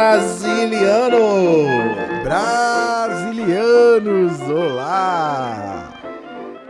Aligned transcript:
brasiliano! 0.00 1.18
Brasilianos, 2.24 4.40
olá! 4.48 5.92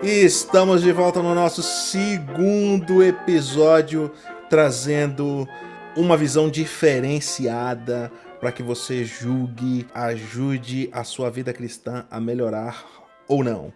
Estamos 0.03 0.83
de 0.83 0.91
volta 0.91 1.23
no 1.23 1.32
nosso 1.32 1.63
segundo 1.63 3.05
episódio, 3.05 4.11
trazendo 4.49 5.46
uma 5.96 6.17
visão 6.17 6.51
diferenciada 6.51 8.11
para 8.41 8.51
que 8.51 8.64
você 8.64 9.05
julgue, 9.05 9.87
ajude 9.95 10.91
a 10.93 11.05
sua 11.05 11.31
vida 11.31 11.53
cristã 11.53 12.05
a 12.11 12.19
melhorar 12.19 12.85
ou 13.29 13.45
não. 13.45 13.73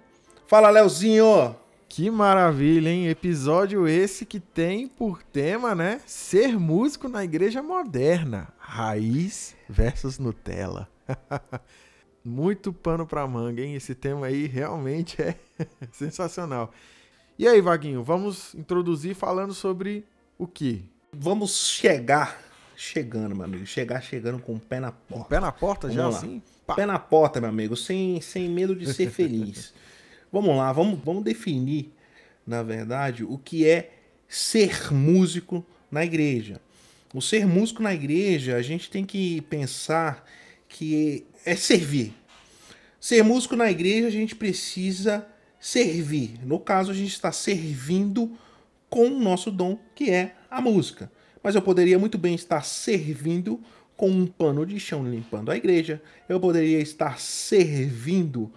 Fala, 0.49 0.69
Leozinho! 0.69 1.55
Que 1.89 2.11
maravilha, 2.11 2.89
hein? 2.89 3.09
Episódio 3.09 3.87
esse 3.87 4.27
que 4.27 4.41
tem 4.41 4.89
por 4.89 5.23
tema, 5.23 5.75
né? 5.75 6.01
Ser 6.07 6.59
músico 6.59 7.09
na 7.09 7.23
igreja 7.23 7.63
moderna. 7.63 8.49
Raiz 8.59 9.55
versus 9.69 10.19
Nutella. 10.19 10.89
Muito 12.25 12.73
pano 12.73 13.07
pra 13.07 13.27
manga, 13.27 13.63
hein? 13.63 13.75
Esse 13.75 13.95
tema 13.95 14.27
aí 14.27 14.47
realmente 14.47 15.21
é 15.21 15.37
sensacional. 15.93 16.73
E 17.39 17.47
aí, 17.47 17.61
Vaguinho, 17.61 18.03
vamos 18.03 18.55
introduzir 18.55 19.15
falando 19.15 19.53
sobre 19.53 20.05
o 20.39 20.47
que? 20.47 20.85
Vamos 21.13 21.69
chegar 21.69 22.41
chegando, 22.77 23.37
meu 23.37 23.45
amigo. 23.45 23.67
Chegar 23.67 24.01
chegando 24.03 24.41
com 24.41 24.55
o 24.55 24.61
pé 24.61 24.81
na 24.81 24.91
porta. 24.91 25.15
Com 25.15 25.21
o 25.21 25.25
pé 25.25 25.41
na 25.41 25.53
porta 25.53 25.91
já 25.91 26.09
assim? 26.09 26.43
Pá. 26.67 26.75
Pé 26.75 26.87
na 26.87 26.99
porta, 26.99 27.41
meu 27.41 27.51
amigo, 27.51 27.77
sem, 27.77 28.21
sem 28.21 28.49
medo 28.49 28.75
de 28.75 28.93
ser 28.93 29.11
feliz. 29.11 29.73
Vamos 30.35 30.57
lá, 30.57 30.73
vamos, 30.73 30.99
vamos 31.05 31.23
definir, 31.23 31.93
na 32.45 32.61
verdade, 32.61 33.23
o 33.23 33.39
que 33.39 33.65
é 33.65 33.93
ser 34.27 34.93
músico 34.93 35.65
na 35.89 36.05
igreja. 36.05 36.61
O 37.15 37.23
ser 37.23 37.47
músico 37.47 37.81
na 37.81 37.95
igreja, 37.95 38.57
a 38.57 38.61
gente 38.61 38.91
tem 38.91 39.05
que 39.05 39.43
pensar 39.43 40.29
que 40.69 41.25
é 41.47 41.55
servir. 41.55 42.13
Ser 42.99 43.23
músico 43.23 43.55
na 43.55 43.71
igreja, 43.71 44.09
a 44.09 44.11
gente 44.11 44.35
precisa 44.35 45.25
servir. 45.61 46.41
No 46.45 46.59
caso, 46.59 46.91
a 46.91 46.95
gente 46.95 47.13
está 47.13 47.31
servindo 47.31 48.37
com 48.91 49.07
o 49.07 49.21
nosso 49.21 49.53
dom, 49.53 49.79
que 49.95 50.11
é 50.11 50.35
a 50.51 50.61
música. 50.61 51.13
Mas 51.45 51.55
eu 51.55 51.63
poderia 51.63 51.97
muito 51.97 52.19
bem 52.19 52.35
estar 52.35 52.65
servindo 52.65 53.61
com 53.97 54.11
um 54.11 54.27
pano 54.27 54.67
de 54.67 54.81
chão 54.81 55.09
limpando 55.09 55.53
a 55.53 55.57
igreja. 55.57 56.03
Eu 56.29 56.41
poderia 56.41 56.81
estar 56.81 57.21
servindo 57.21 58.53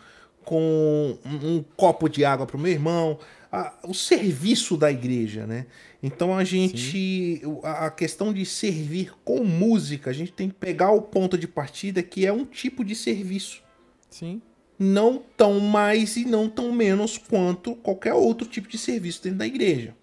com 0.47 1.17
um, 1.25 1.61
copo 1.75 2.07
de 2.07 2.23
água 2.23 2.47
para 2.47 2.55
o 2.55 2.59
meu 2.59 2.71
irmão, 2.71 3.19
a, 3.51 3.73
o 3.83 3.93
serviço 3.93 4.77
da 4.77 4.89
igreja, 4.89 5.45
né? 5.45 5.65
Então 6.01 6.33
a 6.33 6.45
gente, 6.45 7.41
a, 7.61 7.87
a 7.87 7.91
questão 7.91 8.31
de 8.31 8.45
servir 8.45 9.11
com 9.25 9.43
música, 9.43 10.09
a 10.09 10.13
gente 10.13 10.31
tem 10.31 10.47
que 10.47 10.55
pegar 10.55 10.91
o 10.91 11.01
ponto 11.01 11.37
de 11.37 11.49
partida 11.49 12.01
que 12.01 12.25
é 12.25 12.31
um 12.31 12.45
tipo 12.45 12.85
de 12.85 12.95
serviço. 12.95 13.61
Sim. 14.09 14.41
Não 14.79 15.21
tão 15.35 15.59
mais 15.59 16.15
e 16.15 16.23
não 16.23 16.47
tão 16.47 16.71
menos 16.71 17.17
quanto 17.17 17.75
qualquer 17.75 18.13
outro 18.13 18.47
tipo 18.47 18.69
de 18.69 18.77
serviço 18.77 19.21
dentro 19.23 19.39
da 19.39 19.47
igreja. 19.47 19.93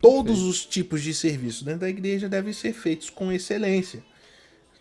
Todos 0.00 0.42
os 0.42 0.66
tipos 0.66 1.02
de 1.02 1.14
serviço 1.14 1.64
dentro 1.64 1.82
da 1.82 1.88
igreja 1.88 2.28
devem 2.28 2.52
ser 2.52 2.72
feitos 2.72 3.10
com 3.10 3.30
excelência. 3.30 4.02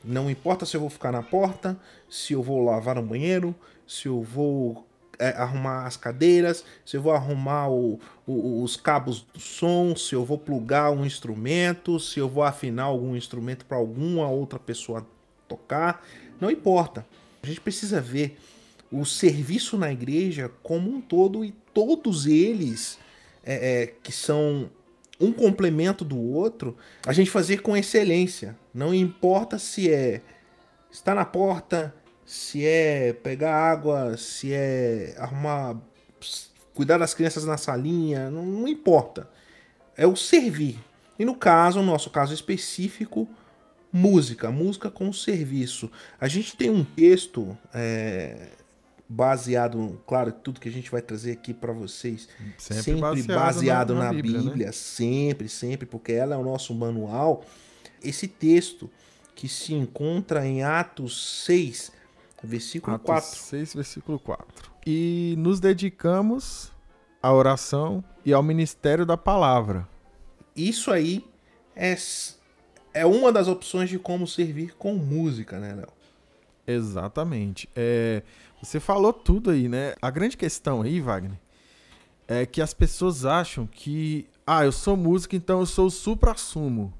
Não 0.03 0.27
importa 0.27 0.65
se 0.65 0.75
eu 0.75 0.81
vou 0.81 0.89
ficar 0.89 1.11
na 1.11 1.21
porta, 1.21 1.79
se 2.09 2.33
eu 2.33 2.41
vou 2.41 2.63
lavar 2.65 2.95
no 2.95 3.03
banheiro, 3.03 3.53
se 3.85 4.07
eu 4.07 4.23
vou 4.23 4.87
é, 5.19 5.29
arrumar 5.29 5.85
as 5.85 5.97
cadeiras, 5.97 6.63
se 6.85 6.97
eu 6.97 7.01
vou 7.01 7.13
arrumar 7.13 7.69
o, 7.69 7.99
o, 8.25 8.63
os 8.63 8.75
cabos 8.75 9.21
do 9.33 9.39
som, 9.39 9.95
se 9.95 10.15
eu 10.15 10.25
vou 10.25 10.37
plugar 10.37 10.91
um 10.91 11.05
instrumento, 11.05 11.99
se 11.99 12.19
eu 12.19 12.29
vou 12.29 12.43
afinar 12.43 12.83
algum 12.83 13.15
instrumento 13.15 13.65
para 13.65 13.77
alguma 13.77 14.27
outra 14.27 14.59
pessoa 14.59 15.05
tocar, 15.47 16.05
não 16.39 16.49
importa. 16.49 17.05
A 17.41 17.47
gente 17.47 17.61
precisa 17.61 17.99
ver 17.99 18.37
o 18.91 19.05
serviço 19.05 19.77
na 19.77 19.91
igreja 19.91 20.51
como 20.61 20.89
um 20.89 21.01
todo 21.01 21.43
e 21.43 21.51
todos 21.73 22.25
eles 22.25 22.99
é, 23.43 23.81
é, 23.83 23.87
que 23.87 24.11
são 24.11 24.69
um 25.19 25.31
complemento 25.31 26.03
do 26.03 26.19
outro, 26.19 26.77
a 27.05 27.13
gente 27.13 27.29
fazer 27.29 27.61
com 27.61 27.77
excelência. 27.77 28.57
Não 28.73 28.93
importa 28.93 29.57
se 29.57 29.91
é 29.91 30.21
estar 30.91 31.15
na 31.15 31.25
porta, 31.25 31.93
se 32.33 32.65
é 32.65 33.13
pegar 33.13 33.53
água, 33.53 34.17
se 34.17 34.51
é 34.51 35.13
arrumar, 35.19 35.77
cuidar 36.73 36.97
das 36.97 37.13
crianças 37.13 37.45
na 37.45 37.57
salinha, 37.57 38.31
não, 38.31 38.43
não 38.43 38.67
importa. 38.67 39.29
É 39.95 40.07
o 40.07 40.15
servir. 40.15 40.79
E 41.19 41.23
no 41.23 41.35
caso, 41.35 41.79
no 41.79 41.85
nosso 41.85 42.09
caso 42.09 42.33
específico, 42.33 43.29
música, 43.91 44.49
música 44.49 44.89
com 44.89 45.13
serviço. 45.13 45.91
A 46.19 46.27
gente 46.27 46.57
tem 46.57 46.71
um 46.71 46.83
texto 46.83 47.55
é, 47.71 48.47
baseado, 49.07 50.01
claro, 50.07 50.31
tudo 50.31 50.59
que 50.59 50.67
a 50.67 50.71
gente 50.71 50.89
vai 50.89 51.03
trazer 51.03 51.33
aqui 51.33 51.53
para 51.53 51.71
vocês, 51.71 52.27
sempre, 52.57 52.83
sempre 52.83 53.01
baseado, 53.01 53.27
baseado, 53.27 53.93
na, 53.93 53.99
na, 53.99 54.05
na 54.05 54.13
Bíblia, 54.13 54.41
Bíblia 54.41 54.65
né? 54.65 54.71
sempre, 54.71 55.47
sempre, 55.47 55.85
porque 55.85 56.13
ela 56.13 56.33
é 56.33 56.37
o 56.37 56.43
nosso 56.43 56.73
manual. 56.73 57.45
Esse 58.03 58.27
texto 58.27 58.89
que 59.35 59.47
se 59.47 59.75
encontra 59.75 60.47
em 60.47 60.63
Atos 60.63 61.43
6, 61.45 61.91
Versículo 62.43 62.95
Atos 62.95 63.05
4. 63.05 63.39
6, 63.39 63.73
versículo 63.73 64.19
4. 64.19 64.73
E 64.85 65.35
nos 65.37 65.61
dedicamos 65.61 66.71
à 67.21 67.31
oração 67.31 68.03
e 68.25 68.33
ao 68.33 68.43
ministério 68.43 69.05
da 69.05 69.15
palavra. 69.15 69.87
Isso 70.55 70.91
aí 70.91 71.25
é, 71.73 71.95
é 72.93 73.05
uma 73.05 73.31
das 73.31 73.47
opções 73.47 73.89
de 73.89 73.97
como 73.97 74.27
servir 74.27 74.75
com 74.75 74.95
música, 74.95 75.57
né, 75.57 75.73
Léo? 75.73 75.87
Exatamente. 76.67 77.69
É, 77.75 78.21
você 78.61 78.79
falou 78.79 79.13
tudo 79.13 79.49
aí, 79.49 79.69
né? 79.69 79.95
A 80.01 80.09
grande 80.09 80.35
questão 80.35 80.81
aí, 80.81 80.99
Wagner, 80.99 81.39
é 82.27 82.45
que 82.45 82.61
as 82.61 82.73
pessoas 82.73 83.25
acham 83.25 83.65
que, 83.65 84.27
ah, 84.45 84.65
eu 84.65 84.71
sou 84.71 84.97
músico, 84.97 85.35
então 85.35 85.61
eu 85.61 85.65
sou 85.65 85.87
o 85.87 85.91
supra-sumo 85.91 86.93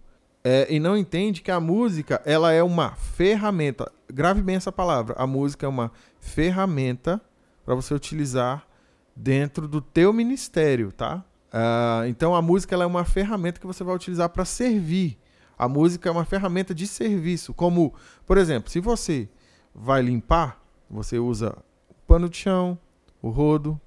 é, 0.43 0.67
e 0.69 0.79
não 0.79 0.97
entende 0.97 1.41
que 1.41 1.51
a 1.51 1.59
música 1.59 2.21
ela 2.25 2.51
é 2.51 2.61
uma 2.61 2.95
ferramenta. 2.95 3.89
Grave 4.11 4.41
bem 4.41 4.57
essa 4.57 4.71
palavra. 4.71 5.15
A 5.17 5.25
música 5.25 5.65
é 5.65 5.69
uma 5.69 5.91
ferramenta 6.19 7.21
para 7.65 7.73
você 7.73 7.93
utilizar 7.93 8.67
dentro 9.15 9.67
do 9.67 9.79
teu 9.79 10.11
ministério, 10.11 10.91
tá? 10.91 11.23
Uh, 11.53 12.07
então 12.07 12.35
a 12.35 12.41
música 12.41 12.75
ela 12.75 12.83
é 12.83 12.87
uma 12.87 13.05
ferramenta 13.05 13.59
que 13.59 13.67
você 13.67 13.83
vai 13.83 13.95
utilizar 13.95 14.27
para 14.29 14.43
servir. 14.43 15.17
A 15.57 15.67
música 15.67 16.09
é 16.09 16.11
uma 16.11 16.25
ferramenta 16.25 16.73
de 16.73 16.87
serviço. 16.87 17.53
Como, 17.53 17.93
por 18.25 18.37
exemplo, 18.37 18.69
se 18.69 18.79
você 18.79 19.29
vai 19.73 20.01
limpar, 20.01 20.61
você 20.89 21.19
usa 21.19 21.55
o 21.89 21.93
pano 22.05 22.27
de 22.27 22.37
chão, 22.37 22.77
o 23.21 23.29
rodo, 23.29 23.79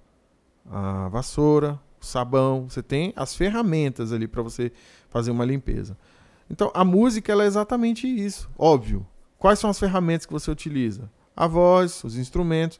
a 0.70 1.08
vassoura, 1.08 1.78
o 2.00 2.04
sabão. 2.04 2.68
Você 2.68 2.82
tem 2.82 3.12
as 3.14 3.34
ferramentas 3.34 4.12
ali 4.12 4.26
para 4.26 4.42
você 4.42 4.72
fazer 5.10 5.30
uma 5.32 5.44
limpeza. 5.44 5.98
Então, 6.50 6.70
a 6.74 6.84
música 6.84 7.32
é 7.32 7.46
exatamente 7.46 8.06
isso. 8.06 8.48
Óbvio. 8.58 9.06
Quais 9.38 9.58
são 9.58 9.70
as 9.70 9.78
ferramentas 9.78 10.26
que 10.26 10.32
você 10.32 10.50
utiliza? 10.50 11.10
A 11.36 11.46
voz, 11.46 12.02
os 12.04 12.16
instrumentos 12.16 12.78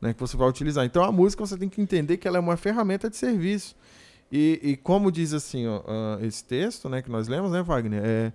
né, 0.00 0.12
que 0.12 0.20
você 0.20 0.36
vai 0.36 0.48
utilizar. 0.48 0.84
Então, 0.84 1.02
a 1.02 1.10
música 1.10 1.44
você 1.44 1.56
tem 1.56 1.68
que 1.68 1.80
entender 1.80 2.16
que 2.16 2.28
ela 2.28 2.36
é 2.36 2.40
uma 2.40 2.56
ferramenta 2.56 3.10
de 3.10 3.16
serviço. 3.16 3.74
E, 4.30 4.60
e 4.62 4.76
como 4.76 5.10
diz 5.10 5.32
assim 5.32 5.66
ó, 5.66 5.78
uh, 5.78 6.24
esse 6.24 6.44
texto 6.44 6.88
né, 6.88 7.00
que 7.00 7.10
nós 7.10 7.28
lemos, 7.28 7.50
né, 7.50 7.62
Wagner? 7.62 8.02
É, 8.04 8.32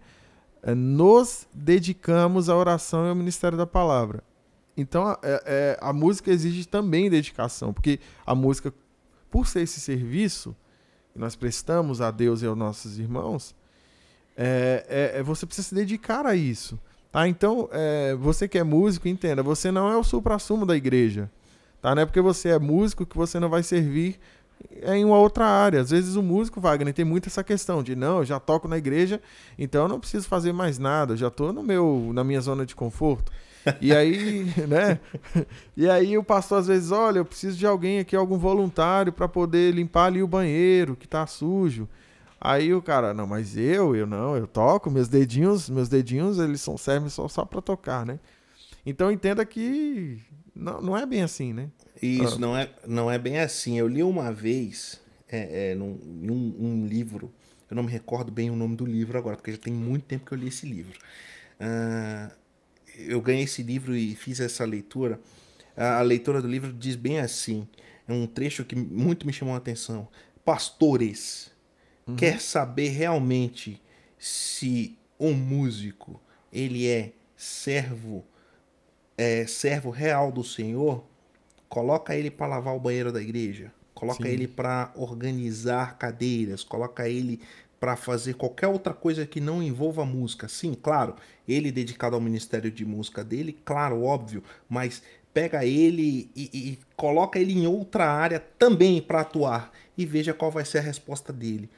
é, 0.64 0.76
nos 0.76 1.48
dedicamos 1.54 2.50
à 2.50 2.56
oração 2.56 3.06
e 3.06 3.10
ao 3.10 3.16
ministério 3.16 3.58
da 3.58 3.66
palavra. 3.66 4.24
Então, 4.76 5.12
é, 5.12 5.18
é, 5.46 5.78
a 5.82 5.92
música 5.92 6.32
exige 6.32 6.66
também 6.66 7.10
dedicação, 7.10 7.74
porque 7.74 8.00
a 8.26 8.34
música, 8.34 8.74
por 9.30 9.48
ser 9.48 9.62
esse 9.62 9.80
serviço 9.80 10.56
que 11.12 11.20
nós 11.20 11.36
prestamos 11.36 12.00
a 12.00 12.10
Deus 12.10 12.42
e 12.42 12.46
aos 12.46 12.58
nossos 12.58 12.98
irmãos, 12.98 13.54
é, 14.38 14.86
é, 14.88 15.20
é, 15.20 15.24
você 15.24 15.46
precisa 15.46 15.68
se 15.68 15.76
dedicar 15.76 16.26
a 16.26 16.36
isso. 16.36 16.80
Tá? 17.12 17.28
Então, 17.28 17.70
é, 17.72 18.16
você 18.16 18.48
que 18.48 18.58
é 18.58 18.64
músico, 18.64 19.08
entenda, 19.08 19.44
você 19.44 19.72
não 19.72 19.90
é 19.90 19.98
o 19.98 20.04
supra-sumo 20.04 20.66
da 20.66 20.76
igreja. 20.76 21.30
Tá? 21.82 21.94
Não 21.94 22.04
é 22.04 22.06
porque 22.06 22.22
você 22.22 22.50
é 22.50 22.60
músico 22.60 23.06
que 23.06 23.18
você 23.18 23.40
não 23.40 23.50
vai 23.50 23.64
servir 23.64 24.20
em 24.84 25.04
uma 25.04 25.18
outra 25.18 25.46
área. 25.46 25.82
Às 25.82 25.90
vezes 25.90 26.16
o 26.16 26.24
músico, 26.24 26.62
Wagner, 26.62 26.94
tem 26.94 27.06
muito 27.06 27.28
essa 27.28 27.44
questão 27.44 27.84
de 27.84 27.96
não, 27.96 28.20
eu 28.20 28.26
já 28.26 28.40
toco 28.40 28.68
na 28.68 28.78
igreja, 28.78 29.22
então 29.58 29.84
eu 29.84 29.88
não 29.88 30.00
preciso 30.00 30.28
fazer 30.28 30.54
mais 30.54 30.78
nada, 30.78 31.14
eu 31.14 31.18
já 31.18 31.28
estou 31.28 31.52
no 31.52 31.64
meu, 31.64 32.12
na 32.14 32.24
minha 32.24 32.42
zona 32.42 32.66
de 32.66 32.76
conforto. 32.76 33.32
E 33.80 33.94
aí, 33.94 34.46
né? 34.68 35.00
E 35.76 35.90
aí 35.90 36.18
o 36.18 36.24
pastor 36.24 36.60
às 36.60 36.68
vezes, 36.68 36.92
olha, 36.92 37.20
eu 37.20 37.26
preciso 37.26 37.58
de 37.58 37.66
alguém 37.66 38.00
aqui, 38.00 38.16
algum 38.16 38.38
voluntário 38.38 39.12
para 39.12 39.28
poder 39.28 39.74
limpar 39.74 40.06
ali 40.06 40.24
o 40.24 40.28
banheiro 40.28 40.96
que 40.96 41.06
está 41.06 41.26
sujo. 41.28 41.88
Aí 42.44 42.74
o 42.74 42.82
cara, 42.82 43.14
não, 43.14 43.28
mas 43.28 43.56
eu, 43.56 43.96
eu 43.96 44.08
não, 44.08 44.36
eu 44.36 44.48
toco, 44.48 44.90
meus 44.90 45.08
dedinhos, 45.08 45.70
meus 45.70 45.88
dedinhos, 45.88 46.40
eles 46.40 46.60
são, 46.60 46.76
servem 46.76 47.08
só, 47.08 47.28
só 47.28 47.46
para 47.46 47.62
tocar, 47.62 48.04
né? 48.04 48.20
Então 48.84 49.12
entenda 49.12 49.46
que 49.46 50.20
não, 50.56 50.82
não 50.82 50.98
é 50.98 51.06
bem 51.06 51.22
assim, 51.22 51.54
né? 51.54 51.70
Isso, 52.02 52.38
ah. 52.38 52.40
não, 52.40 52.58
é, 52.58 52.70
não 52.88 53.12
é 53.12 53.20
bem 53.20 53.38
assim. 53.38 53.78
Eu 53.78 53.88
li 53.88 54.02
uma 54.02 54.32
vez 54.32 55.00
é, 55.30 55.72
é, 55.72 55.76
num, 55.76 56.00
em 56.04 56.32
um, 56.32 56.56
um, 56.60 56.88
livro, 56.88 57.32
eu 57.70 57.76
não 57.76 57.84
me 57.84 57.92
recordo 57.92 58.32
bem 58.32 58.50
o 58.50 58.56
nome 58.56 58.76
do 58.76 58.88
livro 58.88 59.20
agora, 59.20 59.38
porque 59.38 59.52
já 59.52 59.60
tem 59.60 59.72
muito 59.72 60.06
tempo 60.06 60.26
que 60.26 60.32
eu 60.32 60.38
li 60.38 60.48
esse 60.48 60.66
livro. 60.66 60.98
Uh, 61.60 62.32
eu 62.98 63.22
ganhei 63.22 63.44
esse 63.44 63.62
livro 63.62 63.96
e 63.96 64.16
fiz 64.16 64.40
essa 64.40 64.66
leitura. 64.66 65.20
A, 65.78 66.00
a 66.00 66.02
leitura 66.02 66.42
do 66.42 66.48
livro 66.48 66.74
diz 66.74 66.96
bem 66.96 67.20
assim: 67.20 67.68
é 68.08 68.12
um 68.12 68.26
trecho 68.26 68.66
que 68.66 68.76
muito 68.76 69.28
me 69.28 69.32
chamou 69.32 69.54
a 69.54 69.58
atenção. 69.58 70.08
Pastores, 70.44 71.52
uhum. 72.08 72.16
quer 72.16 72.40
saber 72.40 72.90
realmente 72.90 73.82
se 74.18 74.98
um 75.20 75.34
músico 75.34 76.20
ele 76.52 76.88
é 76.88 77.12
servo, 77.36 78.24
é 79.18 79.46
servo 79.46 79.90
real 79.90 80.32
do 80.32 80.44
Senhor? 80.44 81.04
Coloca 81.70 82.16
ele 82.16 82.30
para 82.30 82.48
lavar 82.48 82.76
o 82.76 82.80
banheiro 82.80 83.12
da 83.12 83.22
igreja, 83.22 83.72
coloca 83.94 84.24
Sim. 84.24 84.30
ele 84.30 84.48
para 84.48 84.92
organizar 84.96 85.98
cadeiras, 85.98 86.64
coloca 86.64 87.08
ele 87.08 87.40
para 87.80 87.96
fazer 87.96 88.36
qualquer 88.36 88.68
outra 88.68 88.94
coisa 88.94 89.26
que 89.26 89.42
não 89.42 89.64
envolva 89.64 90.06
música. 90.06 90.48
Sim, 90.48 90.76
claro, 90.76 91.16
ele 91.48 91.72
dedicado 91.72 92.16
ao 92.16 92.22
ministério 92.22 92.70
de 92.70 92.86
música 92.86 93.24
dele, 93.24 93.58
claro, 93.66 94.04
óbvio, 94.04 94.44
mas 94.70 95.02
pega 95.34 95.66
ele 95.66 96.30
e, 96.36 96.50
e 96.54 96.80
coloca 96.96 97.40
ele 97.40 97.54
em 97.54 97.66
outra 97.66 98.06
área 98.06 98.40
também 98.40 99.02
para 99.02 99.22
atuar 99.22 99.72
e 99.98 100.06
veja 100.06 100.34
qual 100.34 100.52
vai 100.52 100.66
ser 100.66 100.80
a 100.80 100.82
resposta 100.82 101.34
dele. 101.34 101.70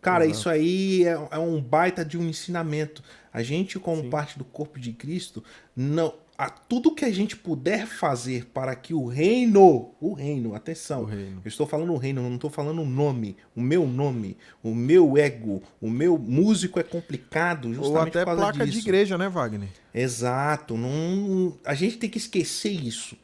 Cara, 0.00 0.26
isso 0.26 0.48
aí 0.48 1.04
é, 1.04 1.18
é, 1.30 1.38
um 1.38 1.60
baita 1.60 2.04
de 2.04 2.16
um 2.16 2.28
ensinamento. 2.28 3.02
A 3.32 3.42
gente, 3.42 3.78
como 3.78 4.02
Sim. 4.02 4.10
parte 4.10 4.38
do 4.38 4.44
corpo 4.44 4.78
de 4.78 4.92
Cristo, 4.92 5.42
não 5.74 6.14
a 6.38 6.50
tudo 6.50 6.94
que 6.94 7.04
a 7.04 7.10
gente 7.10 7.34
puder 7.34 7.86
fazer 7.86 8.46
para 8.46 8.74
que 8.74 8.92
o 8.92 9.06
reino, 9.06 9.94
o 10.00 10.12
reino, 10.12 10.54
atenção, 10.54 11.02
o 11.02 11.04
reino. 11.06 11.40
eu 11.42 11.48
estou 11.48 11.66
falando 11.66 11.92
o 11.92 11.96
reino, 11.96 12.22
não 12.22 12.34
estou 12.34 12.50
falando 12.50 12.82
o 12.82 12.86
nome, 12.86 13.36
o 13.54 13.62
meu 13.62 13.86
nome, 13.86 14.36
o 14.62 14.74
meu 14.74 15.16
ego, 15.16 15.62
o 15.80 15.88
meu 15.88 16.18
músico 16.18 16.78
é 16.78 16.82
complicado 16.82 17.72
justamente 17.72 18.16
Ou 18.16 18.22
até 18.22 18.24
placa 18.24 18.66
disso. 18.66 18.78
de 18.78 18.84
igreja, 18.84 19.16
né, 19.16 19.28
Wagner? 19.28 19.68
Exato, 19.94 20.76
não, 20.76 21.56
a 21.64 21.74
gente 21.74 21.96
tem 21.96 22.10
que 22.10 22.18
esquecer 22.18 22.72
isso. 22.72 23.16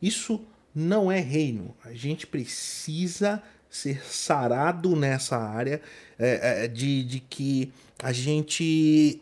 Isso 0.00 0.44
não 0.74 1.10
é 1.10 1.18
reino. 1.18 1.74
A 1.84 1.92
gente 1.92 2.26
precisa 2.26 3.42
ser 3.70 4.04
sarado 4.04 4.96
nessa 4.96 5.36
área 5.36 5.80
é, 6.18 6.64
é, 6.64 6.68
de, 6.68 7.04
de 7.04 7.20
que 7.20 7.72
a 8.02 8.12
gente 8.12 9.20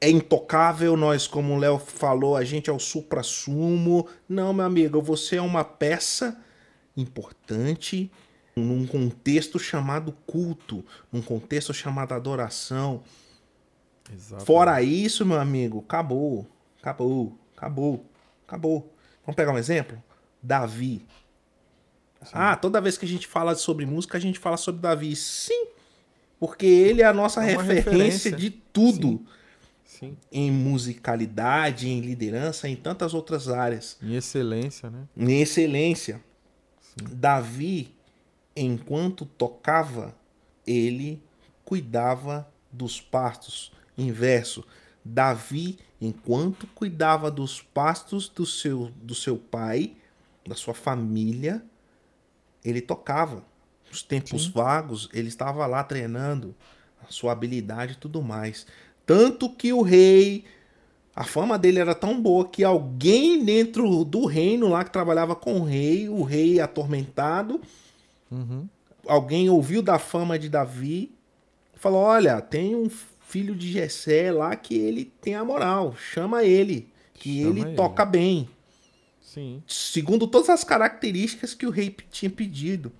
é 0.00 0.10
intocável, 0.10 0.96
nós, 0.96 1.26
como 1.26 1.54
o 1.54 1.58
Léo 1.58 1.78
falou, 1.78 2.36
a 2.36 2.44
gente 2.44 2.68
é 2.68 2.72
o 2.72 2.78
supra-sumo. 2.78 4.06
Não, 4.28 4.52
meu 4.52 4.66
amigo, 4.66 5.00
você 5.00 5.36
é 5.36 5.42
uma 5.42 5.64
peça 5.64 6.38
importante 6.96 8.10
num 8.54 8.86
contexto 8.86 9.58
chamado 9.58 10.12
culto, 10.26 10.84
num 11.10 11.22
contexto 11.22 11.72
chamado 11.72 12.12
adoração. 12.12 13.02
Exatamente. 14.12 14.46
Fora 14.46 14.82
isso, 14.82 15.24
meu 15.24 15.40
amigo, 15.40 15.82
acabou, 15.86 16.46
acabou, 16.80 17.38
acabou, 17.56 18.04
acabou. 18.46 18.94
Vamos 19.24 19.36
pegar 19.36 19.52
um 19.52 19.58
exemplo? 19.58 20.02
Davi. 20.42 21.04
Sim. 22.24 22.32
Ah, 22.34 22.56
toda 22.56 22.80
vez 22.80 22.96
que 22.96 23.04
a 23.04 23.08
gente 23.08 23.26
fala 23.26 23.54
sobre 23.54 23.86
música, 23.86 24.18
a 24.18 24.20
gente 24.20 24.38
fala 24.38 24.56
sobre 24.56 24.80
Davi. 24.80 25.14
Sim, 25.14 25.66
porque 26.38 26.66
ele 26.66 27.02
é 27.02 27.06
a 27.06 27.12
nossa 27.12 27.42
é 27.42 27.56
referência, 27.56 27.74
referência, 27.74 28.32
de 28.32 28.50
tudo. 28.50 29.08
Sim. 29.08 29.26
Sim. 29.84 30.16
em 30.32 30.50
musicalidade, 30.50 31.88
em 31.88 32.00
liderança, 32.00 32.68
em 32.68 32.74
tantas 32.74 33.14
outras 33.14 33.48
áreas. 33.48 33.96
Em 34.02 34.14
excelência, 34.14 34.90
né? 34.90 35.04
Em 35.16 35.40
excelência. 35.40 36.20
Sim. 36.80 37.06
Davi, 37.12 37.94
enquanto 38.56 39.24
tocava, 39.24 40.14
ele 40.66 41.22
cuidava 41.64 42.48
dos 42.72 43.00
pastos. 43.00 43.72
Inverso, 43.96 44.64
Davi, 45.04 45.78
enquanto 46.00 46.66
cuidava 46.68 47.30
dos 47.30 47.62
pastos 47.62 48.28
do 48.28 48.44
seu, 48.44 48.90
do 49.00 49.14
seu 49.14 49.36
pai, 49.36 49.94
da 50.46 50.56
sua 50.56 50.74
família, 50.74 51.62
ele 52.64 52.80
tocava. 52.80 53.44
Os 53.92 54.02
tempos 54.02 54.46
Sim. 54.46 54.52
vagos, 54.54 55.08
ele 55.12 55.28
estava 55.28 55.66
lá 55.66 55.84
treinando 55.84 56.54
a 57.06 57.12
sua 57.12 57.32
habilidade 57.32 57.92
e 57.92 57.96
tudo 57.96 58.22
mais. 58.22 58.66
Tanto 59.06 59.48
que 59.50 59.72
o 59.72 59.82
rei, 59.82 60.44
a 61.14 61.24
fama 61.24 61.58
dele 61.58 61.78
era 61.78 61.94
tão 61.94 62.20
boa 62.20 62.48
que 62.48 62.64
alguém 62.64 63.44
dentro 63.44 64.04
do 64.04 64.24
reino 64.24 64.68
lá 64.68 64.82
que 64.82 64.90
trabalhava 64.90 65.36
com 65.36 65.60
o 65.60 65.64
rei, 65.64 66.08
o 66.08 66.22
rei 66.22 66.58
atormentado, 66.58 67.60
uhum. 68.30 68.66
alguém 69.06 69.48
ouviu 69.48 69.82
da 69.82 69.98
fama 69.98 70.38
de 70.38 70.48
Davi, 70.48 71.12
falou: 71.74 72.00
Olha, 72.00 72.40
tem 72.40 72.74
um 72.74 72.90
filho 73.28 73.54
de 73.54 73.70
Jessé 73.70 74.32
lá 74.32 74.56
que 74.56 74.74
ele 74.74 75.04
tem 75.20 75.34
a 75.34 75.44
moral, 75.44 75.94
chama 75.96 76.42
ele, 76.42 76.88
que 77.12 77.42
chama 77.42 77.50
ele, 77.50 77.60
ele 77.60 77.76
toca 77.76 78.04
bem. 78.04 78.48
Sim. 79.34 79.60
Segundo 79.66 80.28
todas 80.28 80.48
as 80.48 80.62
características 80.62 81.54
que 81.54 81.66
o 81.66 81.70
rei 81.70 81.94
tinha 82.10 82.30
pedido. 82.30 82.92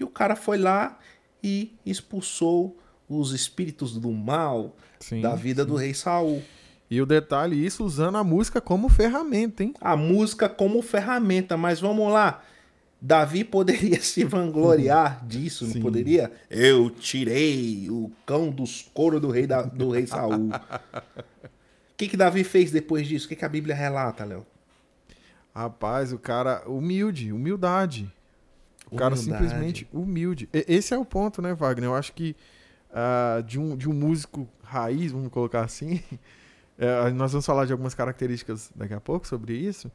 E 0.00 0.02
o 0.02 0.08
cara 0.08 0.34
foi 0.34 0.56
lá 0.56 0.98
e 1.42 1.74
expulsou 1.84 2.78
os 3.06 3.32
espíritos 3.32 3.98
do 3.98 4.10
mal 4.10 4.74
sim, 4.98 5.20
da 5.20 5.34
vida 5.34 5.62
sim. 5.62 5.68
do 5.68 5.76
rei 5.76 5.92
Saul. 5.92 6.42
E 6.90 7.02
o 7.02 7.06
detalhe, 7.06 7.64
isso 7.64 7.84
usando 7.84 8.16
a 8.16 8.24
música 8.24 8.62
como 8.62 8.88
ferramenta, 8.88 9.62
hein? 9.62 9.74
A 9.78 9.94
música 9.94 10.48
como 10.48 10.80
ferramenta, 10.80 11.54
mas 11.54 11.80
vamos 11.80 12.10
lá. 12.10 12.42
Davi 12.98 13.44
poderia 13.44 14.00
se 14.02 14.24
vangloriar 14.24 15.20
uhum. 15.20 15.28
disso, 15.28 15.66
não 15.66 15.82
poderia? 15.82 16.32
Eu 16.48 16.88
tirei 16.88 17.90
o 17.90 18.10
cão 18.24 18.50
dos 18.50 18.88
coros 18.94 19.20
do 19.20 19.30
rei, 19.30 19.46
da, 19.46 19.60
do 19.60 19.90
rei 19.90 20.06
Saul. 20.06 20.48
O 21.94 21.96
que, 21.96 22.08
que 22.08 22.16
Davi 22.16 22.42
fez 22.42 22.72
depois 22.72 23.06
disso? 23.06 23.26
O 23.26 23.28
que, 23.28 23.36
que 23.36 23.44
a 23.44 23.48
Bíblia 23.48 23.72
relata, 23.72 24.24
Léo? 24.24 24.44
Rapaz, 25.54 26.12
o 26.12 26.18
cara 26.18 26.64
humilde, 26.66 27.32
humildade. 27.32 28.12
O 28.86 28.96
humildade. 28.96 28.98
cara 28.98 29.16
simplesmente 29.16 29.88
humilde. 29.92 30.48
Esse 30.52 30.92
é 30.92 30.98
o 30.98 31.04
ponto, 31.04 31.40
né, 31.40 31.54
Wagner? 31.54 31.88
Eu 31.90 31.94
acho 31.94 32.12
que 32.12 32.34
uh, 32.90 33.42
de, 33.42 33.58
um, 33.58 33.76
de 33.76 33.88
um 33.88 33.92
músico 33.92 34.48
raiz, 34.62 35.12
vamos 35.12 35.28
colocar 35.30 35.62
assim. 35.62 36.00
É, 36.76 37.08
nós 37.10 37.30
vamos 37.30 37.46
falar 37.46 37.66
de 37.66 37.72
algumas 37.72 37.94
características 37.94 38.72
daqui 38.74 38.92
a 38.92 39.00
pouco 39.00 39.28
sobre 39.28 39.54
isso, 39.54 39.88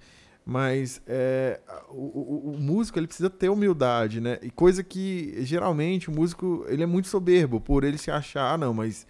mas 0.46 1.02
é, 1.06 1.60
o, 1.90 1.96
o, 1.96 2.54
o, 2.54 2.58
músico 2.58 2.98
ele 2.98 3.06
precisa 3.06 3.30
ter 3.30 3.50
humildade, 3.50 4.22
né? 4.22 4.40
E 4.42 4.50
coisa 4.50 4.82
que 4.82 5.44
geralmente 5.44 6.10
o 6.10 6.14
músico 6.14 6.66
ele 6.70 6.82
é 6.82 6.86
muito 6.86 7.10
soberbo 7.10 7.60
por 7.60 7.84
ele 7.84 7.98
se 7.98 8.10
achar, 8.10 8.54
ah, 8.54 8.58
não, 8.58 8.74
mas 8.74 9.06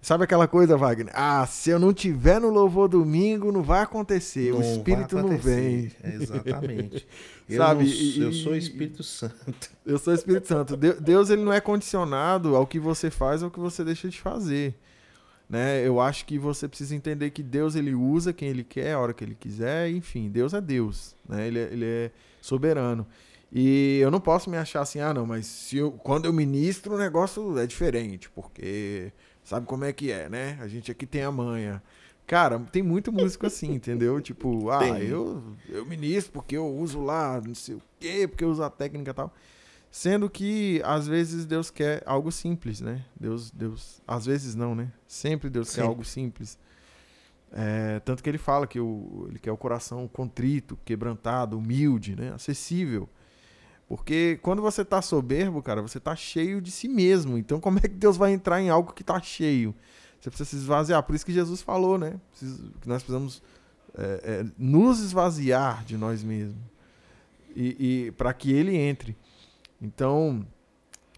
Sabe 0.00 0.24
aquela 0.24 0.46
coisa, 0.46 0.76
Wagner? 0.76 1.12
Ah, 1.12 1.44
se 1.46 1.70
eu 1.70 1.78
não 1.78 1.92
tiver 1.92 2.40
no 2.40 2.48
louvor 2.48 2.88
domingo, 2.88 3.50
não 3.50 3.62
vai 3.62 3.82
acontecer. 3.82 4.52
Não 4.52 4.60
o 4.60 4.62
Espírito 4.62 5.16
não 5.16 5.36
vem. 5.36 5.90
exatamente. 6.04 7.06
eu 7.48 7.56
Sabe? 7.56 8.18
Não, 8.18 8.26
eu 8.26 8.32
sou 8.32 8.54
Espírito 8.54 9.02
Santo. 9.02 9.70
Eu 9.84 9.98
sou 9.98 10.14
Espírito 10.14 10.46
Santo. 10.46 10.76
Deus 10.76 11.30
ele 11.30 11.42
não 11.42 11.52
é 11.52 11.60
condicionado 11.60 12.54
ao 12.54 12.66
que 12.66 12.78
você 12.78 13.10
faz 13.10 13.42
ou 13.42 13.46
ao 13.46 13.50
que 13.50 13.58
você 13.58 13.82
deixa 13.82 14.08
de 14.08 14.20
fazer. 14.20 14.74
Né? 15.48 15.86
Eu 15.86 16.00
acho 16.00 16.24
que 16.24 16.38
você 16.38 16.66
precisa 16.66 16.94
entender 16.94 17.30
que 17.30 17.42
Deus 17.42 17.76
ele 17.76 17.94
usa 17.94 18.32
quem 18.32 18.48
ele 18.48 18.64
quer, 18.64 18.94
a 18.94 18.98
hora 18.98 19.14
que 19.14 19.22
ele 19.22 19.34
quiser, 19.34 19.90
enfim, 19.90 20.28
Deus 20.28 20.52
é 20.52 20.60
Deus, 20.60 21.14
né? 21.28 21.46
Ele, 21.46 21.58
é, 21.58 21.62
ele 21.72 21.84
é 21.84 22.10
soberano. 22.40 23.06
E 23.52 23.98
eu 24.00 24.10
não 24.10 24.20
posso 24.20 24.50
me 24.50 24.56
achar 24.56 24.80
assim, 24.80 24.98
ah, 24.98 25.14
não, 25.14 25.24
mas 25.24 25.46
se 25.46 25.76
eu, 25.76 25.92
quando 25.92 26.24
eu 26.26 26.32
ministro 26.32 26.94
o 26.94 26.98
negócio 26.98 27.56
é 27.58 27.66
diferente, 27.66 28.28
porque 28.30 29.12
Sabe 29.46 29.64
como 29.64 29.84
é 29.84 29.92
que 29.92 30.10
é, 30.10 30.28
né? 30.28 30.58
A 30.60 30.66
gente 30.66 30.90
aqui 30.90 31.06
tem 31.06 31.22
a 31.22 31.30
manha. 31.30 31.80
Cara, 32.26 32.58
tem 32.58 32.82
muito 32.82 33.12
músico 33.12 33.46
assim, 33.46 33.74
entendeu? 33.74 34.18
Tipo, 34.20 34.70
ah, 34.70 35.00
eu, 35.00 35.40
eu 35.68 35.86
ministro 35.86 36.32
porque 36.32 36.56
eu 36.56 36.66
uso 36.66 37.00
lá, 37.00 37.40
não 37.40 37.54
sei 37.54 37.76
o 37.76 37.82
quê, 38.00 38.26
porque 38.26 38.42
eu 38.42 38.50
uso 38.50 38.64
a 38.64 38.68
técnica 38.68 39.12
e 39.12 39.14
tal. 39.14 39.32
Sendo 39.88 40.28
que, 40.28 40.82
às 40.84 41.06
vezes, 41.06 41.46
Deus 41.46 41.70
quer 41.70 42.02
algo 42.04 42.32
simples, 42.32 42.80
né? 42.80 43.04
Deus, 43.18 43.52
Deus, 43.52 44.02
às 44.04 44.26
vezes 44.26 44.56
não, 44.56 44.74
né? 44.74 44.92
Sempre 45.06 45.48
Deus 45.48 45.68
Sempre. 45.68 45.82
quer 45.82 45.88
algo 45.88 46.04
simples. 46.04 46.58
É, 47.52 48.00
tanto 48.00 48.24
que 48.24 48.28
ele 48.28 48.38
fala 48.38 48.66
que 48.66 48.80
o, 48.80 49.26
ele 49.28 49.38
quer 49.38 49.52
o 49.52 49.56
coração 49.56 50.08
contrito, 50.08 50.76
quebrantado, 50.84 51.56
humilde, 51.56 52.16
né? 52.16 52.32
Acessível. 52.34 53.08
Porque 53.88 54.38
quando 54.42 54.60
você 54.60 54.84
tá 54.84 55.00
soberbo, 55.00 55.62
cara, 55.62 55.80
você 55.80 56.00
tá 56.00 56.16
cheio 56.16 56.60
de 56.60 56.70
si 56.70 56.88
mesmo. 56.88 57.38
Então, 57.38 57.60
como 57.60 57.78
é 57.78 57.82
que 57.82 57.88
Deus 57.88 58.16
vai 58.16 58.32
entrar 58.32 58.60
em 58.60 58.68
algo 58.68 58.92
que 58.92 59.04
tá 59.04 59.20
cheio? 59.20 59.74
Você 60.20 60.28
precisa 60.28 60.50
se 60.50 60.56
esvaziar. 60.56 61.02
Por 61.04 61.14
isso 61.14 61.24
que 61.24 61.32
Jesus 61.32 61.62
falou, 61.62 61.96
né? 61.96 62.14
Que 62.80 62.88
nós 62.88 63.02
precisamos 63.02 63.42
é, 63.96 64.20
é, 64.24 64.46
nos 64.58 65.00
esvaziar 65.00 65.84
de 65.84 65.96
nós 65.96 66.22
mesmos. 66.22 66.56
E, 67.54 68.06
e 68.06 68.10
para 68.12 68.32
que 68.34 68.52
ele 68.52 68.76
entre. 68.76 69.16
Então, 69.80 70.44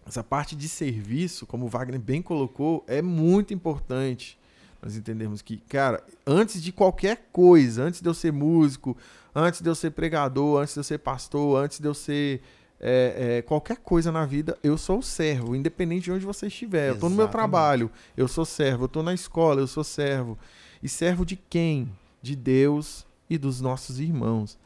essa 0.05 0.23
parte 0.23 0.55
de 0.55 0.69
serviço, 0.69 1.47
como 1.47 1.65
o 1.65 1.69
Wagner 1.69 1.99
bem 1.99 2.21
colocou, 2.21 2.83
é 2.87 3.01
muito 3.01 3.53
importante. 3.53 4.37
Nós 4.81 4.95
entendemos 4.95 5.41
que, 5.41 5.57
cara, 5.57 6.03
antes 6.25 6.61
de 6.61 6.71
qualquer 6.71 7.29
coisa, 7.33 7.83
antes 7.83 7.99
de 7.99 8.07
eu 8.07 8.13
ser 8.13 8.31
músico, 8.31 8.95
antes 9.35 9.61
de 9.61 9.69
eu 9.69 9.75
ser 9.75 9.91
pregador, 9.91 10.61
antes 10.61 10.73
de 10.73 10.79
eu 10.79 10.83
ser 10.83 10.99
pastor, 10.99 11.63
antes 11.63 11.79
de 11.79 11.87
eu 11.87 11.93
ser 11.93 12.41
é, 12.79 13.37
é, 13.37 13.41
qualquer 13.41 13.77
coisa 13.77 14.11
na 14.11 14.25
vida, 14.25 14.57
eu 14.63 14.77
sou 14.77 15.01
servo, 15.01 15.55
independente 15.55 16.05
de 16.05 16.11
onde 16.11 16.25
você 16.25 16.47
estiver. 16.47 16.89
Exatamente. 16.89 16.89
Eu 16.89 16.95
estou 16.95 17.09
no 17.09 17.15
meu 17.15 17.27
trabalho, 17.27 17.91
eu 18.15 18.27
sou 18.27 18.45
servo. 18.45 18.83
Eu 18.83 18.87
estou 18.87 19.03
na 19.03 19.13
escola, 19.13 19.61
eu 19.61 19.67
sou 19.67 19.83
servo. 19.83 20.37
E 20.81 20.87
servo 20.87 21.25
de 21.25 21.35
quem? 21.35 21.91
de 22.21 22.35
Deus 22.35 23.05
e 23.29 23.37
dos 23.37 23.61
nossos 23.61 23.99
irmãos. 23.99 24.57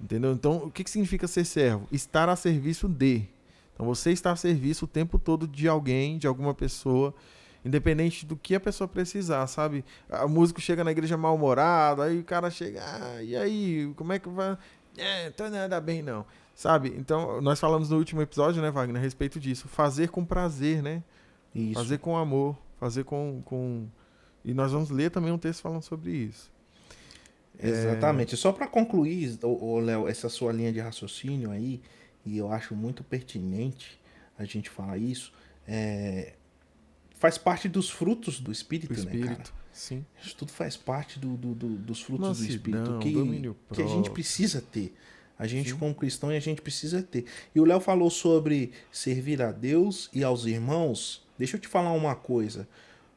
Entendeu? 0.00 0.32
Então, 0.32 0.58
o 0.58 0.70
que, 0.70 0.84
que 0.84 0.90
significa 0.90 1.26
ser 1.26 1.44
servo? 1.44 1.88
Estar 1.90 2.28
a 2.28 2.36
serviço 2.36 2.88
de. 2.88 3.28
Então, 3.74 3.86
você 3.86 4.12
está 4.12 4.32
a 4.32 4.36
serviço 4.36 4.84
o 4.84 4.88
tempo 4.88 5.18
todo 5.18 5.46
de 5.46 5.68
alguém, 5.68 6.18
de 6.18 6.26
alguma 6.26 6.54
pessoa, 6.54 7.14
independente 7.64 8.24
do 8.24 8.36
que 8.36 8.54
a 8.54 8.60
pessoa 8.60 8.86
precisar, 8.86 9.46
sabe? 9.46 9.84
O 10.24 10.28
músico 10.28 10.60
chega 10.60 10.84
na 10.84 10.92
igreja 10.92 11.16
mal-humorado, 11.16 12.02
aí 12.02 12.18
o 12.18 12.24
cara 12.24 12.50
chega, 12.50 12.80
ah, 12.84 13.22
e 13.22 13.36
aí, 13.36 13.92
como 13.96 14.12
é 14.12 14.18
que 14.18 14.28
vai? 14.28 14.56
É, 14.96 15.30
tô 15.30 15.48
nada 15.48 15.80
bem 15.80 16.02
não. 16.02 16.24
Sabe? 16.58 16.92
Então, 16.98 17.40
nós 17.40 17.60
falamos 17.60 17.88
no 17.88 17.96
último 17.96 18.20
episódio, 18.20 18.60
né, 18.60 18.68
Wagner, 18.68 19.00
a 19.00 19.04
respeito 19.04 19.38
disso. 19.38 19.68
Fazer 19.68 20.08
com 20.08 20.24
prazer, 20.24 20.82
né? 20.82 21.04
Isso. 21.54 21.74
Fazer 21.74 21.98
com 21.98 22.16
amor, 22.16 22.58
fazer 22.80 23.04
com, 23.04 23.40
com. 23.44 23.86
E 24.44 24.52
nós 24.52 24.72
vamos 24.72 24.90
ler 24.90 25.12
também 25.12 25.30
um 25.30 25.38
texto 25.38 25.60
falando 25.60 25.82
sobre 25.82 26.10
isso. 26.10 26.50
Exatamente. 27.56 28.34
É... 28.34 28.36
Só 28.36 28.50
para 28.50 28.66
concluir, 28.66 29.38
Léo, 29.84 30.08
essa 30.08 30.28
sua 30.28 30.52
linha 30.52 30.72
de 30.72 30.80
raciocínio 30.80 31.52
aí, 31.52 31.80
e 32.26 32.36
eu 32.36 32.50
acho 32.50 32.74
muito 32.74 33.04
pertinente 33.04 33.96
a 34.36 34.44
gente 34.44 34.68
falar 34.68 34.98
isso, 34.98 35.32
é... 35.64 36.34
faz 37.20 37.38
parte 37.38 37.68
dos 37.68 37.88
frutos 37.88 38.40
do 38.40 38.50
Espírito, 38.50 38.94
do 38.94 38.98
espírito, 38.98 39.28
né, 39.28 39.36
cara? 39.36 39.50
Sim. 39.72 40.04
Isso 40.20 40.34
tudo 40.34 40.50
faz 40.50 40.76
parte 40.76 41.20
do, 41.20 41.36
do, 41.36 41.54
do 41.54 41.68
dos 41.76 42.02
frutos 42.02 42.38
do 42.38 42.44
Espírito 42.44 42.98
que, 42.98 43.12
que 43.76 43.82
a 43.82 43.86
gente 43.86 44.10
precisa 44.10 44.60
ter. 44.60 44.92
A 45.38 45.46
gente, 45.46 45.70
Sim. 45.70 45.76
como 45.76 45.94
cristão, 45.94 46.30
a 46.30 46.38
gente 46.40 46.60
precisa 46.60 47.02
ter. 47.02 47.24
E 47.54 47.60
o 47.60 47.64
Léo 47.64 47.80
falou 47.80 48.10
sobre 48.10 48.72
servir 48.90 49.40
a 49.40 49.52
Deus 49.52 50.10
e 50.12 50.24
aos 50.24 50.46
irmãos. 50.46 51.26
Deixa 51.38 51.56
eu 51.56 51.60
te 51.60 51.68
falar 51.68 51.92
uma 51.92 52.16
coisa. 52.16 52.68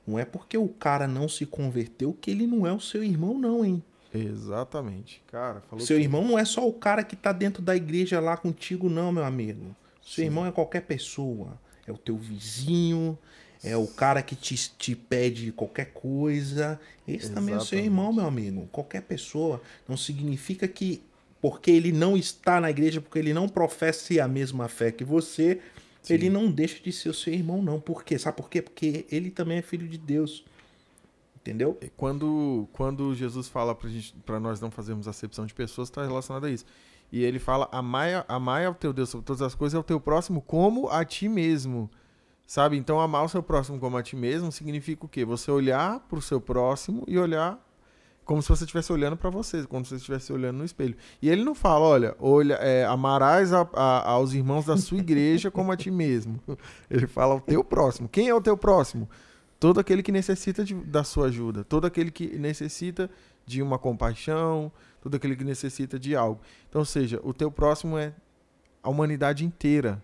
Não 0.06 0.20
é 0.20 0.26
porque 0.26 0.58
o 0.58 0.68
cara 0.68 1.08
não 1.08 1.28
se 1.28 1.46
converteu 1.46 2.14
que 2.14 2.30
ele 2.30 2.46
não 2.46 2.68
é 2.68 2.72
o 2.72 2.80
seu 2.80 3.04
irmão, 3.04 3.38
não, 3.38 3.66
hein? 3.66 3.84
Exatamente. 4.14 5.24
Cara, 5.32 5.64
Seu 5.80 6.00
irmão 6.00 6.24
não 6.28 6.38
é 6.38 6.44
só 6.44 6.68
o 6.68 6.74
cara 6.74 7.04
que 7.04 7.16
tá 7.16 7.32
dentro 7.32 7.62
da 7.62 7.76
igreja 7.76 8.20
lá 8.20 8.36
contigo, 8.36 8.90
não, 8.90 9.12
meu 9.12 9.24
amigo. 9.24 9.76
Seu 10.02 10.24
Sim. 10.24 10.26
irmão 10.26 10.46
é 10.46 10.52
qualquer 10.52 10.82
pessoa. 10.82 11.60
É 11.88 11.92
o 11.92 11.98
teu 11.98 12.18
vizinho, 12.18 13.18
é 13.64 13.78
o 13.78 13.88
cara 13.88 14.22
que 14.22 14.36
te, 14.36 14.56
te 14.78 14.96
pede 14.96 15.52
qualquer 15.52 15.94
coisa. 15.94 16.80
Esse 17.08 17.26
Exatamente. 17.26 17.34
também 17.34 17.56
é 17.56 17.58
o 17.58 17.62
seu 17.62 17.80
irmão, 17.80 18.12
meu 18.12 18.26
amigo. 18.26 18.68
Qualquer 18.72 19.02
pessoa. 19.02 19.62
Não 19.88 19.96
significa 19.96 20.68
que 20.68 21.02
porque 21.42 21.72
ele 21.72 21.92
não 21.92 22.16
está 22.16 22.62
na 22.62 22.70
igreja, 22.70 23.02
porque 23.02 23.18
ele 23.18 23.34
não 23.34 23.50
professa 23.50 24.24
a 24.24 24.28
mesma 24.28 24.68
fé 24.68 24.92
que 24.92 25.04
você, 25.04 25.60
Sim. 26.02 26.14
ele 26.14 26.30
não 26.30 26.52
deixa 26.52 26.82
de 26.82 26.92
ser 26.92 27.10
o 27.10 27.14
seu 27.14 27.34
irmão, 27.34 27.62
não. 27.62 27.80
Por 27.80 28.04
quê? 28.04 28.18
Sabe 28.20 28.38
por 28.38 28.50
quê? 28.50 28.62
Porque 28.62 29.06
ele 29.12 29.32
também 29.32 29.58
é 29.58 29.62
filho 29.62 29.88
de 29.88 29.98
Deus. 29.98 30.46
Entendeu? 31.36 31.80
Quando, 31.98 32.68
quando 32.72 33.16
Jesus 33.16 33.48
fala 33.48 33.76
para 34.26 34.40
nós 34.40 34.62
não 34.62 34.70
fazermos 34.70 35.08
acepção 35.08 35.48
de 35.48 35.56
pessoas, 35.56 35.90
está 35.90 36.06
relacionado 36.06 36.46
a 36.46 36.52
isso. 36.52 36.66
E 37.12 37.24
ele 37.24 37.40
fala: 37.40 37.68
amai, 37.72 38.24
amai 38.28 38.66
ao 38.66 38.76
teu 38.76 38.94
Deus 38.94 39.10
sobre 39.10 39.26
todas 39.26 39.42
as 39.42 39.56
coisas, 39.56 39.76
ao 39.76 39.84
teu 39.84 40.00
próximo 40.00 40.40
como 40.40 40.88
a 40.90 41.04
ti 41.04 41.28
mesmo. 41.28 41.90
Sabe? 42.46 42.78
Então, 42.78 43.00
amar 43.00 43.24
o 43.24 43.30
seu 43.30 43.42
próximo 43.42 43.80
como 43.80 43.98
a 43.98 44.04
ti 44.04 44.16
mesmo 44.16 44.52
significa 44.52 45.06
o 45.06 45.10
quê? 45.10 45.26
Você 45.26 45.50
olhar 45.50 46.02
para 46.02 46.20
o 46.20 46.22
seu 46.22 46.40
próximo 46.40 47.04
e 47.08 47.18
olhar 47.18 47.60
como 48.26 48.42
se 48.42 48.50
você 48.50 48.64
estivesse 48.64 48.92
olhando 48.94 49.18
para 49.18 49.30
você, 49.30 49.66
como 49.66 49.84
se 49.84 49.90
você 49.90 49.96
estivesse 49.96 50.32
olhando 50.32 50.58
no 50.58 50.66
espelho. 50.66 50.96
E 51.22 51.30
ele 51.30 51.44
não 51.44 51.56
fala, 51.56 51.86
olha, 51.86 52.16
olha 52.20 52.54
é, 52.56 52.86
amarás 52.86 53.52
a, 53.52 53.68
a, 53.74 54.10
aos 54.12 54.34
irmãos 54.34 54.66
da 54.66 54.78
sua 54.78 55.00
igreja 55.00 55.50
como 55.50 55.72
a 55.72 55.78
ti 55.78 55.92
mesmo. 55.92 56.40
Ele 56.90 57.08
fala 57.08 57.36
o 57.36 57.42
teu 57.42 57.64
próximo. 57.64 58.08
Quem 58.08 58.30
é 58.30 58.34
o 58.34 58.42
teu 58.42 58.56
próximo? 58.56 59.10
Todo 59.60 59.80
aquele 59.80 60.02
que 60.02 60.12
necessita 60.12 60.64
de, 60.64 60.74
da 60.74 61.04
sua 61.04 61.28
ajuda, 61.28 61.64
todo 61.64 61.86
aquele 61.86 62.10
que 62.10 62.38
necessita 62.38 63.10
de 63.46 63.62
uma 63.62 63.78
compaixão, 63.78 64.72
todo 65.02 65.16
aquele 65.16 65.36
que 65.36 65.44
necessita 65.44 66.00
de 66.00 66.16
algo. 66.16 66.42
Então, 66.70 66.80
ou 66.80 66.86
seja, 66.86 67.20
o 67.24 67.34
teu 67.34 67.52
próximo 67.52 67.98
é 67.98 68.14
a 68.82 68.90
humanidade 68.90 69.46
inteira, 69.46 70.02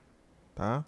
tá? 0.54 0.86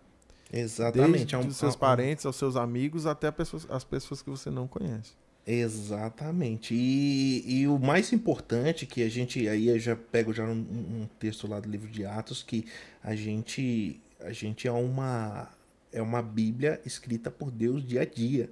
Exatamente. 0.52 1.36
Desde 1.36 1.50
os 1.50 1.58
seus 1.58 1.76
parentes, 1.76 2.26
aos 2.26 2.36
seus 2.36 2.56
amigos, 2.56 3.06
até 3.06 3.32
pessoas, 3.32 3.68
as 3.70 3.84
pessoas 3.84 4.22
que 4.22 4.30
você 4.30 4.50
não 4.50 4.68
conhece. 4.68 5.14
Exatamente. 5.52 6.76
E, 6.76 7.62
e 7.62 7.68
o 7.68 7.80
mais 7.80 8.14
importante 8.14 8.86
que 8.86 9.02
a 9.02 9.10
gente 9.10 9.50
aí 9.50 9.68
eu 9.70 9.80
já 9.80 9.96
pego 9.96 10.32
já 10.32 10.44
um, 10.44 10.52
um, 10.52 11.10
texto 11.18 11.48
lá 11.48 11.60
do 11.60 11.68
livro 11.68 11.90
de 11.90 12.06
Atos 12.06 12.44
que 12.44 12.68
a 13.04 13.16
gente 13.16 14.00
a 14.20 14.32
gente 14.32 14.68
é 14.68 14.72
uma 14.72 15.50
é 15.92 16.04
uma 16.04 16.22
Bíblia 16.22 16.80
escrita 16.86 17.32
por 17.32 17.50
Deus 17.50 17.84
dia 17.84 18.02
a 18.02 18.06
dia. 18.06 18.48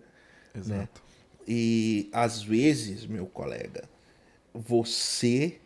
Né? 0.55 0.59
Exato. 0.59 1.01
Né? 1.01 1.07
E 1.47 2.09
às 2.11 2.41
vezes, 2.41 3.05
meu 3.05 3.27
colega, 3.27 3.87
você 4.51 5.59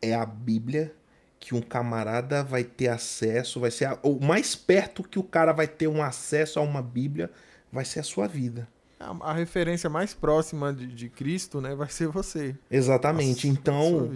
é 0.00 0.14
a 0.14 0.24
Bíblia 0.24 0.94
que 1.40 1.56
um 1.56 1.60
camarada 1.60 2.44
vai 2.44 2.62
ter 2.62 2.86
acesso, 2.86 3.58
vai 3.58 3.72
ser 3.72 3.86
a, 3.86 3.98
o 4.04 4.24
mais 4.24 4.54
perto 4.54 5.02
que 5.02 5.18
o 5.18 5.24
cara 5.24 5.52
vai 5.52 5.66
ter 5.66 5.88
um 5.88 6.00
acesso 6.00 6.60
a 6.60 6.62
uma 6.62 6.80
Bíblia 6.80 7.28
vai 7.72 7.84
ser 7.84 7.98
a 7.98 8.04
sua 8.04 8.28
vida. 8.28 8.68
A, 9.02 9.30
a 9.30 9.32
referência 9.32 9.90
mais 9.90 10.14
próxima 10.14 10.72
de, 10.72 10.86
de, 10.86 11.08
Cristo, 11.08 11.60
né, 11.60 11.74
vai 11.74 11.88
ser 11.88 12.08
você. 12.08 12.56
Exatamente. 12.70 13.46
A, 13.46 13.50
então, 13.50 14.08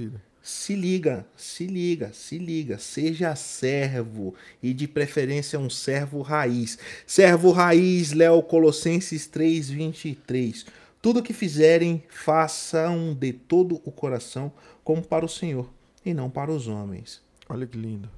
se 0.46 0.76
liga, 0.76 1.26
se 1.36 1.66
liga, 1.66 2.12
se 2.12 2.38
liga, 2.38 2.78
seja 2.78 3.34
servo 3.34 4.32
e 4.62 4.72
de 4.72 4.86
preferência 4.86 5.58
um 5.58 5.68
servo 5.68 6.22
raiz. 6.22 6.78
Servo 7.04 7.50
raiz, 7.50 8.12
Léo 8.12 8.40
Colossenses 8.44 9.26
3:23. 9.26 10.64
Tudo 11.02 11.22
que 11.22 11.32
fizerem, 11.32 12.04
façam 12.08 13.12
de 13.12 13.32
todo 13.32 13.80
o 13.84 13.90
coração, 13.90 14.52
como 14.84 15.02
para 15.02 15.24
o 15.24 15.28
Senhor 15.28 15.68
e 16.04 16.14
não 16.14 16.30
para 16.30 16.52
os 16.52 16.68
homens. 16.68 17.20
Olha 17.48 17.66
que 17.66 17.76
lindo, 17.76 18.08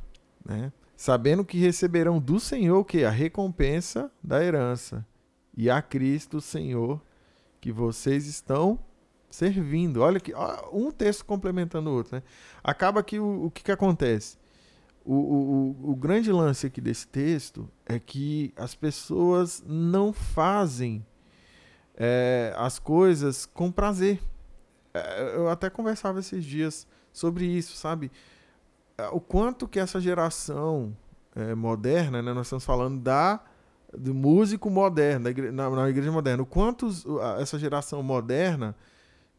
né? 0.44 0.70
Sabendo 0.96 1.44
que 1.44 1.56
receberão 1.56 2.18
do 2.18 2.38
Senhor 2.38 2.84
que 2.84 3.04
a 3.04 3.10
recompensa 3.10 4.10
da 4.22 4.44
herança 4.44 5.06
e 5.58 5.68
a 5.68 5.82
Cristo 5.82 6.40
Senhor 6.40 7.02
que 7.60 7.72
vocês 7.72 8.28
estão 8.28 8.78
servindo. 9.28 10.02
Olha 10.02 10.20
que 10.20 10.32
um 10.72 10.92
texto 10.92 11.24
complementando 11.24 11.90
o 11.90 11.94
outro, 11.94 12.14
né? 12.14 12.22
Acaba 12.62 13.02
que 13.02 13.18
o, 13.18 13.46
o 13.46 13.50
que, 13.50 13.64
que 13.64 13.72
acontece? 13.72 14.38
O, 15.04 15.14
o, 15.14 15.90
o 15.90 15.96
grande 15.96 16.30
lance 16.30 16.68
aqui 16.68 16.80
desse 16.80 17.08
texto 17.08 17.68
é 17.84 17.98
que 17.98 18.54
as 18.56 18.76
pessoas 18.76 19.60
não 19.66 20.12
fazem 20.12 21.04
é, 21.96 22.54
as 22.56 22.78
coisas 22.78 23.44
com 23.44 23.72
prazer. 23.72 24.20
É, 24.94 25.34
eu 25.34 25.48
até 25.48 25.68
conversava 25.68 26.20
esses 26.20 26.44
dias 26.44 26.86
sobre 27.12 27.44
isso, 27.44 27.76
sabe? 27.76 28.12
É, 28.96 29.08
o 29.08 29.20
quanto 29.20 29.66
que 29.66 29.80
essa 29.80 30.00
geração 30.00 30.96
é, 31.34 31.52
moderna, 31.52 32.22
né? 32.22 32.32
Nós 32.32 32.46
estamos 32.46 32.64
falando 32.64 33.00
da 33.00 33.40
do 33.96 34.14
músico 34.14 34.68
moderno, 34.68 35.30
na, 35.52 35.70
na 35.70 35.88
igreja 35.88 36.12
moderna. 36.12 36.42
O 36.42 36.46
quanto 36.46 36.88
essa 37.40 37.58
geração 37.58 38.02
moderna 38.02 38.74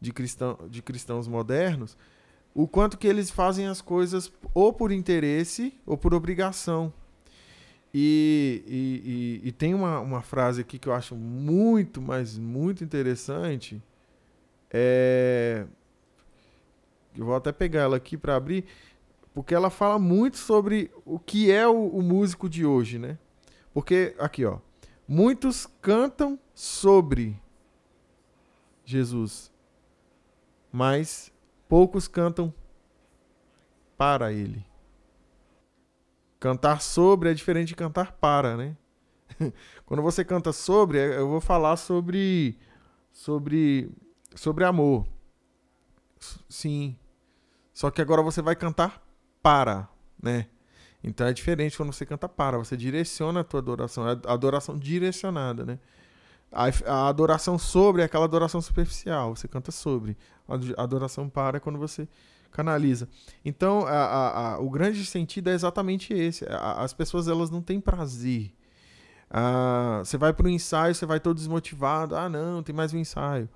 de, 0.00 0.12
cristão, 0.12 0.58
de 0.68 0.82
cristãos 0.82 1.28
modernos, 1.28 1.96
o 2.54 2.66
quanto 2.66 2.98
que 2.98 3.06
eles 3.06 3.30
fazem 3.30 3.66
as 3.66 3.80
coisas 3.80 4.32
ou 4.52 4.72
por 4.72 4.90
interesse 4.90 5.74
ou 5.86 5.96
por 5.96 6.14
obrigação. 6.14 6.92
E, 7.92 8.62
e, 8.66 9.42
e, 9.44 9.48
e, 9.48 9.52
tem 9.52 9.74
uma, 9.74 9.98
uma 10.00 10.22
frase 10.22 10.60
aqui 10.60 10.78
que 10.78 10.88
eu 10.88 10.92
acho 10.92 11.14
muito, 11.16 12.00
mas 12.00 12.38
muito 12.38 12.84
interessante. 12.84 13.82
É... 14.70 15.66
Eu 17.16 17.24
vou 17.26 17.34
até 17.34 17.50
pegar 17.50 17.80
ela 17.80 17.96
aqui 17.96 18.16
para 18.16 18.36
abrir, 18.36 18.64
porque 19.34 19.52
ela 19.52 19.70
fala 19.70 19.98
muito 19.98 20.36
sobre 20.36 20.90
o 21.04 21.18
que 21.18 21.50
é 21.50 21.66
o, 21.66 21.88
o 21.88 22.00
músico 22.00 22.48
de 22.48 22.64
hoje, 22.64 22.96
né? 22.96 23.18
Porque, 23.72 24.14
aqui, 24.18 24.44
ó. 24.44 24.58
Muitos 25.06 25.66
cantam 25.80 26.38
sobre 26.54 27.40
Jesus, 28.84 29.52
mas 30.70 31.32
poucos 31.68 32.06
cantam 32.06 32.52
para 33.96 34.32
ele. 34.32 34.64
Cantar 36.38 36.80
sobre 36.80 37.30
é 37.30 37.34
diferente 37.34 37.68
de 37.68 37.76
cantar 37.76 38.12
para, 38.12 38.56
né? 38.56 38.76
Quando 39.84 40.02
você 40.02 40.24
canta 40.24 40.52
sobre, 40.52 40.98
é, 40.98 41.18
eu 41.18 41.28
vou 41.28 41.40
falar 41.40 41.76
sobre 41.76 42.58
sobre 43.12 43.90
sobre 44.34 44.64
amor. 44.64 45.06
Sim. 46.48 46.96
Só 47.72 47.90
que 47.90 48.00
agora 48.00 48.22
você 48.22 48.40
vai 48.40 48.56
cantar 48.56 49.02
para, 49.42 49.88
né? 50.22 50.48
Então 51.02 51.26
é 51.26 51.32
diferente 51.32 51.76
quando 51.76 51.92
você 51.92 52.04
canta 52.04 52.28
para, 52.28 52.58
você 52.58 52.76
direciona 52.76 53.40
a 53.40 53.44
tua 53.44 53.60
adoração, 53.60 54.08
é 54.08 54.12
adoração 54.26 54.78
direcionada, 54.78 55.64
né? 55.64 55.78
A, 56.52 56.66
a 56.86 57.08
adoração 57.08 57.58
sobre 57.58 58.02
é 58.02 58.04
aquela 58.04 58.24
adoração 58.24 58.60
superficial, 58.60 59.34
você 59.36 59.46
canta 59.46 59.70
sobre. 59.70 60.16
A 60.76 60.82
adoração 60.82 61.28
para 61.28 61.58
é 61.58 61.60
quando 61.60 61.78
você 61.78 62.08
canaliza. 62.50 63.08
Então, 63.44 63.86
a, 63.86 63.90
a, 63.90 64.54
a, 64.54 64.58
o 64.58 64.68
grande 64.68 65.06
sentido 65.06 65.48
é 65.48 65.54
exatamente 65.54 66.12
esse. 66.12 66.44
as 66.48 66.92
pessoas 66.92 67.28
elas 67.28 67.50
não 67.50 67.62
têm 67.62 67.80
prazer. 67.80 68.52
Ah, 69.30 70.02
você 70.04 70.18
vai 70.18 70.32
para 70.32 70.46
o 70.46 70.48
ensaio, 70.50 70.94
você 70.94 71.06
vai 71.06 71.20
todo 71.20 71.36
desmotivado. 71.36 72.16
Ah, 72.16 72.28
não, 72.28 72.62
tem 72.62 72.74
mais 72.74 72.92
um 72.92 72.98
ensaio. 72.98 73.48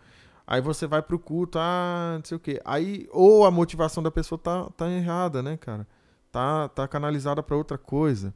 Aí 0.47 0.61
você 0.61 0.87
vai 0.87 1.03
pro 1.03 1.19
culto, 1.19 1.59
ah, 1.59 2.15
não 2.19 2.25
sei 2.25 2.37
o 2.37 2.41
quê. 2.41 2.61
Aí, 2.65 3.09
ou 3.11 3.45
a 3.45 3.51
motivação 3.51 4.03
da 4.03 4.11
pessoa 4.11 4.39
tá, 4.39 4.71
tá 4.77 4.89
errada, 4.89 5.43
né, 5.43 5.57
cara? 5.57 5.87
Tá, 6.35 6.69
tá 6.69 6.89
canalizada 6.89 7.45
para 7.45 7.57
outra 7.57 7.79
coisa. 7.79 8.35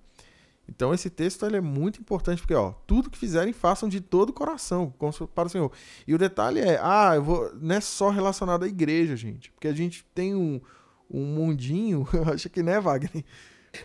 Então 0.68 0.94
esse 0.94 1.10
texto 1.10 1.44
ele 1.44 1.56
é 1.56 1.60
muito 1.60 2.00
importante 2.00 2.40
porque 2.40 2.54
ó, 2.54 2.70
tudo 2.86 3.10
que 3.10 3.18
fizerem 3.18 3.52
façam 3.52 3.88
de 3.88 4.00
todo 4.00 4.30
o 4.30 4.32
coração 4.32 4.94
para 5.34 5.46
o 5.46 5.48
Senhor. 5.48 5.72
E 6.06 6.14
o 6.14 6.18
detalhe 6.18 6.60
é, 6.60 6.78
ah, 6.80 7.14
eu 7.16 7.24
vou, 7.24 7.52
não 7.60 7.74
é 7.74 7.80
só 7.80 8.08
relacionado 8.10 8.62
à 8.64 8.68
igreja, 8.68 9.16
gente, 9.16 9.50
porque 9.50 9.66
a 9.66 9.72
gente 9.72 10.04
tem 10.14 10.32
um, 10.32 10.60
um 11.10 11.24
mundinho, 11.24 12.06
acho 12.32 12.48
que 12.48 12.62
né, 12.62 12.78
Wagner. 12.78 13.24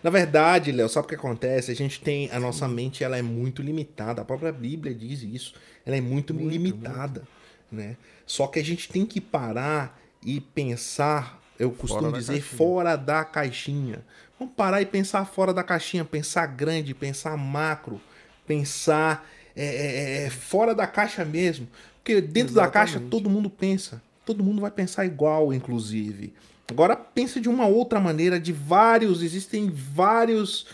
Na 0.03 0.12
verdade, 0.12 0.72
Léo, 0.72 0.88
sabe 0.88 1.05
o 1.05 1.10
que 1.10 1.15
acontece? 1.15 1.72
A 1.72 1.75
gente 1.75 2.00
tem 2.00 2.29
a 2.32 2.39
nossa 2.39 2.67
mente, 2.67 3.03
ela 3.03 3.17
é 3.17 3.22
muito 3.24 3.63
limitada. 3.63 4.22
A 4.22 4.25
própria 4.25 4.51
Bíblia 4.51 4.93
diz 4.93 5.24
isso. 5.24 5.55
Ela 5.84 5.98
é 5.98 6.01
muito, 6.01 6.36
muito 6.36 6.51
limitada, 6.51 7.27
muito. 7.72 7.88
né? 7.88 7.98
Só 8.27 8.46
que 8.46 8.60
a 8.60 8.63
gente 8.63 8.88
tem 8.89 9.08
que 9.08 9.20
parar 9.20 10.00
e 10.24 10.39
pensar, 10.39 11.42
eu 11.60 11.72
costumo 11.72 12.10
fora 12.10 12.19
dizer, 12.19 12.41
fora 12.41 12.95
da 12.95 13.24
caixinha. 13.24 14.03
Vamos 14.39 14.55
parar 14.55 14.81
e 14.81 14.86
pensar 14.86 15.25
fora 15.25 15.53
da 15.53 15.63
caixinha, 15.63 16.03
pensar 16.03 16.45
grande, 16.48 16.93
pensar 16.93 17.38
macro, 17.38 18.01
pensar 18.45 19.27
é, 19.55 19.65
é, 19.65 20.25
é, 20.25 20.29
fora 20.29 20.74
da 20.74 20.88
caixa 20.88 21.24
mesmo. 21.24 21.67
Porque 22.03 22.19
dentro 22.19 22.53
Exatamente. 22.53 22.55
da 22.55 22.72
caixa 22.72 23.00
todo 23.10 23.29
mundo 23.29 23.50
pensa. 23.50 24.01
Todo 24.25 24.43
mundo 24.43 24.62
vai 24.62 24.72
pensar 24.72 25.05
igual, 25.05 25.53
inclusive. 25.53 26.33
Agora 26.69 26.95
pense 26.95 27.39
de 27.39 27.50
uma 27.50 27.67
outra 27.67 28.00
maneira, 28.00 28.39
de 28.39 28.51
vários, 28.51 29.22
existem 29.22 29.69
vários. 29.69 30.65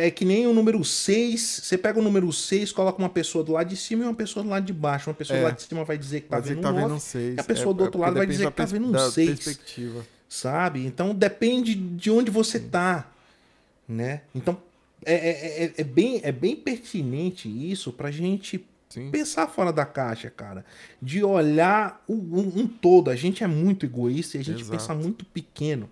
É 0.00 0.10
que 0.10 0.24
nem 0.24 0.46
o 0.46 0.52
número 0.52 0.82
6. 0.84 1.60
Você 1.62 1.78
pega 1.78 1.98
o 1.98 2.02
número 2.02 2.32
6, 2.32 2.72
coloca 2.72 2.98
uma 2.98 3.10
pessoa 3.10 3.44
do 3.44 3.52
lado 3.52 3.68
de 3.68 3.76
cima 3.76 4.04
e 4.04 4.06
uma 4.06 4.14
pessoa 4.14 4.42
do 4.42 4.48
lado 4.48 4.64
de 4.64 4.72
baixo. 4.72 5.10
Uma 5.10 5.14
pessoa 5.14 5.36
é. 5.36 5.40
do 5.40 5.44
lado 5.44 5.56
de 5.56 5.62
cima 5.62 5.84
vai 5.84 5.98
dizer 5.98 6.22
que 6.22 6.28
tá 6.28 6.40
vendo, 6.40 6.56
que 6.56 6.62
tá 6.62 6.70
um 6.70 6.74
vendo 6.74 6.94
um 6.94 6.98
6. 6.98 7.36
E 7.36 7.40
a 7.40 7.44
pessoa 7.44 7.72
é, 7.72 7.76
do 7.76 7.84
outro 7.84 8.00
lado 8.00 8.14
vai 8.14 8.26
dizer 8.26 8.46
que 8.46 8.56
tá 8.56 8.64
vendo 8.64 8.88
um 8.88 9.10
6. 9.10 9.28
Perspectiva 9.28 10.04
sabe? 10.32 10.86
Então 10.86 11.14
depende 11.14 11.74
de 11.74 12.10
onde 12.10 12.30
você 12.30 12.58
tá, 12.58 13.06
né? 13.86 14.22
Então 14.34 14.56
é, 15.04 15.14
é, 15.14 15.64
é, 15.64 15.72
é 15.76 15.84
bem, 15.84 16.20
é 16.24 16.32
bem 16.32 16.56
pertinente 16.56 17.48
isso 17.48 17.92
pra 17.92 18.10
gente 18.10 18.66
Sim. 18.88 19.10
pensar 19.10 19.46
fora 19.48 19.70
da 19.70 19.84
caixa, 19.84 20.30
cara. 20.30 20.64
De 21.02 21.22
olhar 21.22 22.02
um, 22.08 22.14
um, 22.14 22.66
todo. 22.66 23.10
A 23.10 23.16
gente 23.16 23.44
é 23.44 23.46
muito 23.46 23.84
egoísta 23.84 24.38
e 24.38 24.40
a 24.40 24.44
gente 24.44 24.62
Exato. 24.62 24.70
pensa 24.70 24.94
muito 24.94 25.26
pequeno. 25.26 25.90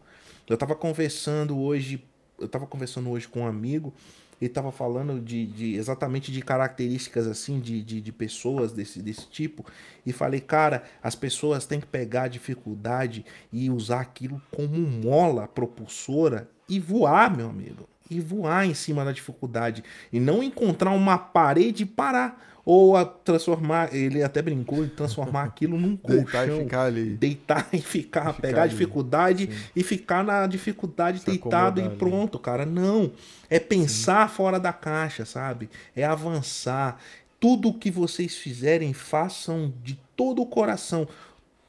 Eu 0.48 0.56
tava 0.56 0.74
conversando 0.74 1.58
hoje, 1.58 2.02
eu 2.40 2.48
tava 2.48 2.66
conversando 2.66 3.10
hoje 3.10 3.28
com 3.28 3.40
um 3.40 3.46
amigo 3.46 3.92
ele 4.40 4.48
estava 4.50 4.72
falando 4.72 5.20
de, 5.20 5.46
de, 5.46 5.74
exatamente 5.74 6.32
de 6.32 6.40
características 6.40 7.26
assim 7.26 7.60
de, 7.60 7.82
de, 7.82 8.00
de, 8.00 8.12
pessoas 8.12 8.72
desse, 8.72 9.02
desse 9.02 9.26
tipo 9.28 9.64
e 10.04 10.12
falei 10.12 10.40
cara 10.40 10.82
as 11.02 11.14
pessoas 11.14 11.66
têm 11.66 11.80
que 11.80 11.86
pegar 11.86 12.22
a 12.22 12.28
dificuldade 12.28 13.24
e 13.52 13.70
usar 13.70 14.00
aquilo 14.00 14.40
como 14.50 14.78
mola 14.78 15.46
propulsora 15.46 16.48
e 16.68 16.80
voar 16.80 17.36
meu 17.36 17.50
amigo 17.50 17.88
e 18.10 18.20
voar 18.20 18.66
em 18.66 18.74
cima 18.74 19.04
da 19.04 19.12
dificuldade 19.12 19.84
e 20.12 20.18
não 20.18 20.42
encontrar 20.42 20.90
uma 20.90 21.16
parede 21.16 21.84
e 21.84 21.86
parar 21.86 22.50
ou 22.64 22.96
a 22.96 23.04
transformar, 23.04 23.94
ele 23.94 24.22
até 24.22 24.42
brincou 24.42 24.84
de 24.84 24.90
transformar 24.90 25.44
aquilo 25.44 25.78
num 25.78 25.96
colchão. 25.96 26.24
Deitar 26.30 26.48
e 26.48 26.58
ficar 26.60 26.82
ali. 26.82 27.16
Deitar 27.16 27.68
e 27.72 27.78
ficar, 27.80 28.20
ficar 28.20 28.32
pegar 28.34 28.62
ali. 28.62 28.70
a 28.70 28.72
dificuldade 28.72 29.46
Sim. 29.46 29.70
e 29.74 29.82
ficar 29.82 30.22
na 30.22 30.46
dificuldade 30.46 31.20
Se 31.20 31.26
deitado 31.26 31.80
e 31.80 31.88
pronto, 31.90 32.36
ali. 32.36 32.44
cara. 32.44 32.66
Não. 32.66 33.12
É 33.48 33.58
pensar 33.58 34.28
Sim. 34.28 34.34
fora 34.36 34.60
da 34.60 34.72
caixa, 34.72 35.24
sabe? 35.24 35.70
É 35.96 36.04
avançar. 36.04 36.98
Tudo 37.40 37.72
que 37.72 37.90
vocês 37.90 38.36
fizerem, 38.36 38.92
façam 38.92 39.72
de 39.82 39.98
todo 40.14 40.42
o 40.42 40.46
coração 40.46 41.08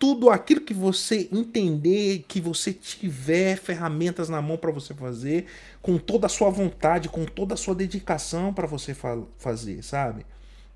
tudo 0.01 0.31
aquilo 0.31 0.61
que 0.61 0.73
você 0.73 1.29
entender, 1.31 2.25
que 2.27 2.41
você 2.41 2.73
tiver 2.73 3.55
ferramentas 3.55 4.29
na 4.29 4.41
mão 4.41 4.57
para 4.57 4.71
você 4.71 4.95
fazer, 4.95 5.45
com 5.79 5.99
toda 5.99 6.25
a 6.25 6.29
sua 6.29 6.49
vontade, 6.49 7.07
com 7.07 7.23
toda 7.23 7.53
a 7.53 7.57
sua 7.57 7.75
dedicação 7.75 8.51
para 8.51 8.65
você 8.65 8.95
fa 8.95 9.19
fazer, 9.37 9.83
sabe? 9.83 10.25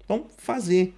Então, 0.03 0.27
fazer. 0.37 0.93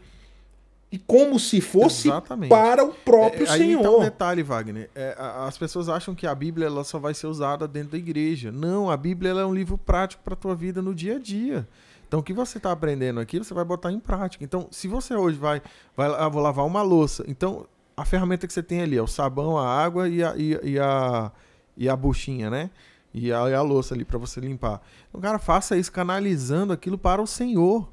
E 0.92 0.98
como 0.98 1.40
se 1.40 1.62
fosse 1.62 2.10
Exatamente. 2.10 2.50
para 2.50 2.84
o 2.84 2.94
próprio 2.94 3.44
é, 3.44 3.58
Senhor. 3.58 3.78
Aí 3.78 3.84
tá 3.84 3.92
um 3.92 4.00
detalhe, 4.02 4.44
Wagner. 4.44 4.90
É, 4.94 5.16
as 5.18 5.58
pessoas 5.58 5.88
acham 5.88 6.14
que 6.14 6.28
a 6.28 6.36
Bíblia 6.36 6.68
ela 6.68 6.84
só 6.84 7.00
vai 7.00 7.14
ser 7.14 7.28
usada 7.28 7.66
dentro 7.66 7.92
da 7.92 7.98
igreja. 7.98 8.52
Não, 8.52 8.92
a 8.92 8.98
Bíblia 8.98 9.32
é 9.32 9.46
um 9.46 9.54
livro 9.54 9.78
prático 9.78 10.22
para 10.22 10.34
a 10.34 10.38
tua 10.38 10.54
vida 10.54 10.82
no 10.82 10.94
dia 10.94 11.16
a 11.16 11.20
dia. 11.20 11.66
Então, 12.06 12.20
o 12.20 12.24
que 12.24 12.34
você 12.34 12.58
está 12.58 12.74
aprendendo 12.74 13.22
aqui, 13.22 13.38
você 13.38 13.54
vai 13.54 13.64
botar 13.64 13.90
em 13.90 14.02
prática. 14.02 14.44
Então, 14.44 14.68
se 14.70 14.90
você 14.90 15.16
hoje 15.16 15.38
vai, 15.38 15.62
vai 15.96 16.10
ah, 16.10 16.28
vou 16.28 16.42
lavar 16.42 16.66
uma 16.66 16.82
louça, 16.82 17.24
então 17.26 17.66
a 17.98 18.06
ferramenta 18.06 18.46
que 18.46 18.54
você 18.54 18.62
tem 18.62 18.82
ali 18.82 18.96
é 18.96 19.02
o 19.02 19.08
sabão, 19.08 19.58
a 19.58 19.68
água 19.68 20.08
e 20.08 20.24
a, 20.24 20.36
e, 20.38 20.60
e 20.64 20.80
a, 20.80 21.32
e 21.76 21.90
a 21.90 21.96
buchinha, 21.96 22.48
né? 22.48 22.70
E 23.12 23.34
a, 23.34 23.50
e 23.50 23.54
a 23.56 23.62
louça 23.64 23.96
ali 23.96 24.06
para 24.06 24.20
você 24.20 24.40
limpar. 24.40 24.82
Então, 25.10 25.20
cara, 25.20 25.40
faça 25.40 25.76
isso 25.76 25.92
canalizando 25.92 26.72
aquilo 26.72 26.98
para 26.98 27.20
o 27.20 27.26
Senhor. 27.26 27.90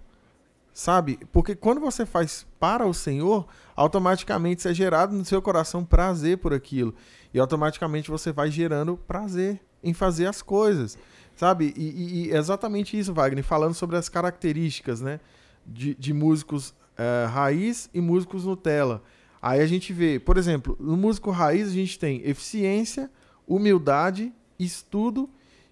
Sabe? 0.74 1.18
Porque 1.32 1.54
quando 1.54 1.80
você 1.80 2.04
faz 2.04 2.44
para 2.60 2.84
o 2.84 2.92
Senhor, 2.92 3.46
automaticamente 3.74 4.68
é 4.68 4.74
gerado 4.74 5.14
no 5.16 5.24
seu 5.24 5.40
coração 5.40 5.84
prazer 5.84 6.36
por 6.36 6.52
aquilo. 6.52 6.94
E 7.32 7.38
automaticamente 7.38 8.10
você 8.10 8.30
vai 8.30 8.50
gerando 8.50 8.98
prazer 9.06 9.60
em 9.82 9.94
fazer 9.94 10.26
as 10.26 10.42
coisas. 10.42 10.98
Sabe? 11.36 11.72
E, 11.76 11.82
e, 11.82 12.26
e 12.26 12.32
exatamente 12.32 12.98
isso, 12.98 13.14
Wagner, 13.14 13.42
falando 13.42 13.72
sobre 13.72 13.96
as 13.96 14.08
características 14.08 15.00
né? 15.00 15.20
de, 15.64 15.94
de 15.94 16.12
músicos 16.12 16.74
é, 16.98 17.26
raiz 17.26 17.88
e 17.94 18.00
músicos 18.00 18.44
Nutella. 18.44 19.02
Aí 19.46 19.61
a 19.61 19.66
gente 19.66 19.92
vê, 19.92 20.18
por 20.18 20.38
exemplo, 20.38 20.74
no 20.80 20.96
músico 20.96 21.30
raiz 21.30 21.68
a 21.68 21.72
gente 21.72 21.98
tem 21.98 22.26
eficiência, 22.26 23.11
humildade, 23.46 24.33
estudo 24.59 25.28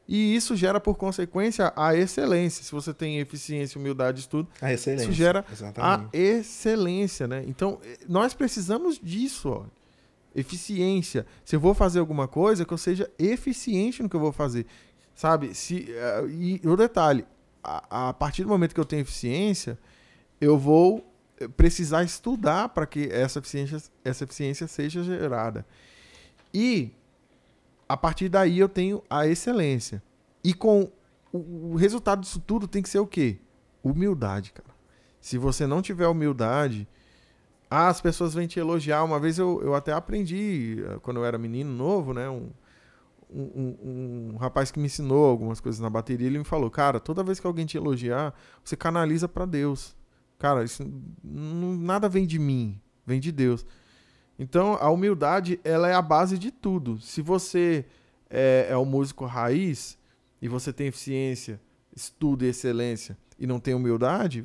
e 0.07 0.37
isso 0.37 0.55
gera, 0.55 0.79
por 0.79 0.95
consequência, 0.95 1.73
a 1.75 1.97
excelência. 1.97 2.63
Se 2.63 2.71
você 2.71 2.93
tem 2.93 3.19
eficiência, 3.19 3.81
humildade, 3.81 4.21
estudo, 4.21 4.47
a 4.61 4.71
excelência. 4.71 5.05
isso 5.05 5.13
gera 5.15 5.43
Exatamente. 5.51 6.15
a 6.15 6.19
excelência, 6.19 7.27
né? 7.27 7.45
Então, 7.47 7.81
nós 8.07 8.35
precisamos 8.35 9.01
disso, 9.03 9.49
ó. 9.49 9.65
Eficiência. 10.35 11.25
Se 11.43 11.57
eu 11.57 11.61
vou 11.61 11.73
fazer 11.73 11.99
alguma 11.99 12.29
coisa, 12.29 12.67
que 12.67 12.75
eu 12.75 12.79
seja 12.79 13.11
eficiente 13.19 14.03
no 14.03 14.09
que 14.11 14.17
eu 14.17 14.21
vou 14.21 14.33
fazer. 14.33 14.67
Sabe? 15.15 15.55
Se, 15.55 15.89
uh, 16.21 16.29
e 16.29 16.61
o 16.63 16.77
detalhe, 16.77 17.25
a, 17.65 18.09
a 18.11 18.13
partir 18.13 18.43
do 18.43 18.51
momento 18.51 18.75
que 18.75 18.81
eu 18.81 18.85
tenho 18.85 19.01
eficiência, 19.01 19.79
eu 20.39 20.59
vou 20.59 21.11
precisar 21.49 22.05
estudar 22.05 22.69
para 22.71 22.87
que 22.87 23.09
essa 23.11 23.39
eficiência, 23.39 23.83
essa 24.05 24.25
eficiência 24.25 24.67
seja 24.67 25.03
gerada. 25.03 25.67
E 26.53 26.93
a 27.89 27.97
partir 27.97 28.29
daí 28.29 28.59
eu 28.59 28.69
tenho 28.69 29.03
a 29.09 29.27
excelência. 29.27 30.03
E 30.43 30.55
com 30.55 30.91
o, 31.33 31.73
o 31.73 31.77
resultado 31.77 32.21
disso 32.21 32.41
tudo 32.41 32.67
tem 32.67 32.83
que 32.83 32.89
ser 32.89 32.99
o 32.99 33.07
quê? 33.07 33.39
Humildade, 33.83 34.53
cara. 34.53 34.71
Se 35.21 35.39
você 35.39 35.67
não 35.67 35.81
tiver 35.81 36.07
humildade, 36.09 36.89
ah, 37.71 37.89
as 37.89 38.01
pessoas 38.01 38.35
vêm 38.35 38.47
te 38.47 38.59
elogiar. 38.59 39.03
Uma 39.03 39.19
vez 39.19 39.39
eu, 39.39 39.63
eu 39.63 39.75
até 39.75 39.93
aprendi, 39.93 40.85
eh, 40.85 40.99
quando 41.01 41.19
eu 41.19 41.25
era 41.25 41.39
menino 41.39 41.71
novo, 41.71 42.13
né? 42.13 42.29
Um, 42.29 42.51
um, 43.31 43.43
um, 43.43 44.33
um, 44.35 44.37
rapaz 44.37 44.71
que 44.71 44.79
me 44.79 44.87
ensinou 44.87 45.25
algumas 45.25 45.59
coisas 45.59 45.81
na 45.81 45.89
bateria, 45.89 46.27
ele 46.27 46.39
me 46.39 46.45
falou, 46.45 46.71
cara, 46.71 47.01
toda 47.01 47.25
vez 47.25 47.41
que 47.41 47.47
alguém 47.47 47.65
te 47.65 47.79
elogiar, 47.79 48.35
você 48.63 48.77
canaliza 48.77 49.27
para 49.27 49.47
Deus. 49.47 49.97
Cara, 50.43 50.65
isso 50.65 50.83
não, 51.23 51.77
nada 51.77 52.09
vem 52.09 52.27
de 52.27 52.37
mim, 52.37 52.81
vem 53.07 53.21
de 53.21 53.31
Deus. 53.31 53.65
Então, 54.37 54.75
a 54.81 54.91
humildade, 54.91 55.61
ela 55.63 55.89
é 55.89 55.95
a 55.95 56.03
base 56.03 56.37
de 56.37 56.51
tudo. 56.51 57.01
Se 57.01 57.23
você 57.23 57.85
é, 58.29 58.67
é 58.71 58.77
um 58.77 58.85
músico 58.85 59.25
raiz 59.25 59.97
e 60.41 60.49
você 60.49 60.73
tem 60.73 60.89
eficiência, 60.89 61.61
estudo 61.95 62.45
e 62.45 62.49
excelência 62.49 63.17
e 63.39 63.47
não 63.47 63.61
tem 63.61 63.73
humildade, 63.73 64.45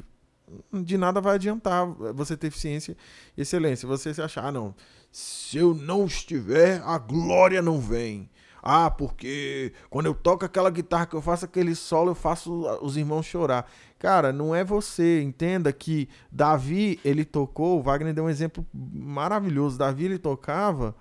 de 0.71 0.99
nada 0.99 1.19
vai 1.19 1.33
adiantar 1.33 1.87
você 2.13 2.37
ter 2.37 2.45
eficiência 2.45 2.95
e 3.35 3.41
excelência. 3.41 3.87
Você 3.87 4.13
se 4.13 4.21
achar, 4.21 4.45
ah, 4.45 4.51
não, 4.51 4.75
se 5.11 5.57
eu 5.57 5.73
não 5.73 6.05
estiver, 6.05 6.79
a 6.85 6.99
glória 6.99 7.59
não 7.59 7.81
vem. 7.81 8.29
Ah, 8.61 8.89
porque 8.89 9.73
quando 9.89 10.07
eu 10.07 10.13
toco 10.13 10.45
aquela 10.45 10.69
guitarra 10.69 11.05
que 11.05 11.15
eu 11.15 11.21
faço 11.21 11.45
aquele 11.45 11.75
solo, 11.75 12.11
eu 12.11 12.15
faço 12.15 12.65
os 12.81 12.97
irmãos 12.97 13.25
chorar. 13.25 13.69
Cara, 13.99 14.31
não 14.33 14.53
é 14.53 14.63
você. 14.63 15.21
Entenda 15.21 15.71
que 15.71 16.09
Davi, 16.31 16.99
ele 17.03 17.23
tocou, 17.23 17.81
Wagner 17.81 18.13
deu 18.13 18.25
um 18.25 18.29
exemplo 18.29 18.65
maravilhoso. 18.73 19.77
Davi, 19.77 20.05
ele 20.05 20.17
tocava 20.17 20.95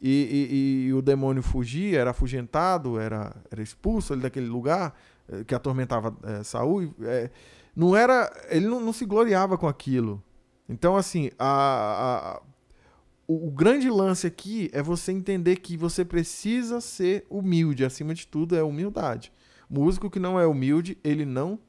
e, 0.00 0.46
e, 0.50 0.86
e 0.86 0.94
o 0.94 1.02
demônio 1.02 1.42
fugia, 1.42 2.00
era 2.00 2.10
afugentado, 2.10 2.98
era, 2.98 3.34
era 3.50 3.62
expulso 3.62 4.12
ali 4.12 4.22
daquele 4.22 4.46
lugar 4.46 4.94
eh, 5.28 5.44
que 5.44 5.54
atormentava 5.54 6.16
é, 6.22 6.42
Saul. 6.42 6.94
É, 7.02 7.30
não 7.74 7.96
era, 7.96 8.32
ele 8.48 8.66
não, 8.66 8.80
não, 8.80 8.92
se 8.92 9.04
gloriava 9.04 9.58
com 9.58 9.66
aquilo. 9.66 10.22
Então, 10.68 10.96
assim, 10.96 11.30
a, 11.38 12.38
a 12.38 12.42
o, 13.28 13.46
o, 13.46 13.50
grande 13.50 13.88
lance 13.88 14.26
aqui 14.26 14.70
é 14.72 14.82
você 14.82 15.12
entender 15.12 15.56
que 15.56 15.76
você 15.76 16.04
precisa 16.04 16.80
ser 16.80 17.24
humilde. 17.30 17.84
Acima 17.84 18.14
de 18.14 18.26
tudo, 18.26 18.56
é 18.56 18.62
humildade. 18.62 19.30
Músico 19.70 20.10
que 20.10 20.18
não 20.18 20.40
é 20.40 20.46
humilde, 20.46 20.98
ele 21.04 21.24
não 21.24 21.60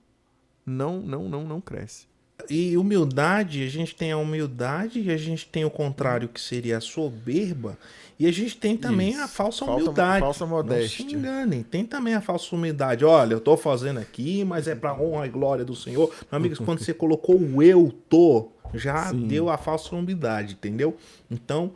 não, 0.65 1.01
não, 1.01 1.27
não, 1.27 1.47
não 1.47 1.61
cresce. 1.61 2.07
E 2.49 2.77
humildade, 2.77 3.63
a 3.63 3.67
gente 3.69 3.95
tem 3.95 4.11
a 4.11 4.17
humildade 4.17 5.01
e 5.01 5.11
a 5.11 5.17
gente 5.17 5.47
tem 5.47 5.65
o 5.65 5.69
contrário, 5.69 6.27
que 6.29 6.39
seria 6.39 6.77
a 6.77 6.81
soberba. 6.81 7.77
E 8.19 8.25
a 8.27 8.31
gente 8.33 8.57
tem 8.57 8.75
também 8.75 9.11
Isso. 9.11 9.21
a 9.21 9.27
falsa 9.27 9.65
Falta- 9.65 9.81
humildade. 9.81 10.19
falsa 10.19 10.45
modéstia. 10.45 11.03
Não 11.05 11.09
se 11.11 11.15
enganem. 11.15 11.63
Tem 11.63 11.85
também 11.85 12.13
a 12.15 12.21
falsa 12.21 12.53
humildade. 12.55 13.05
Olha, 13.05 13.33
eu 13.33 13.39
tô 13.39 13.55
fazendo 13.55 13.99
aqui, 13.99 14.43
mas 14.43 14.67
é 14.67 14.75
pra 14.75 14.93
honra 14.93 15.25
e 15.25 15.29
glória 15.29 15.63
do 15.63 15.75
Senhor. 15.75 16.13
Meu 16.31 16.37
amigo, 16.37 16.55
quando 16.65 16.79
você 16.83 16.93
colocou 16.93 17.37
o 17.39 17.63
eu 17.63 17.93
tô, 18.09 18.49
já 18.73 19.09
Sim. 19.09 19.25
deu 19.27 19.49
a 19.49 19.57
falsa 19.57 19.95
humildade, 19.95 20.53
entendeu? 20.53 20.97
Então, 21.31 21.71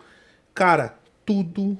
cara, 0.53 0.97
tudo 1.25 1.77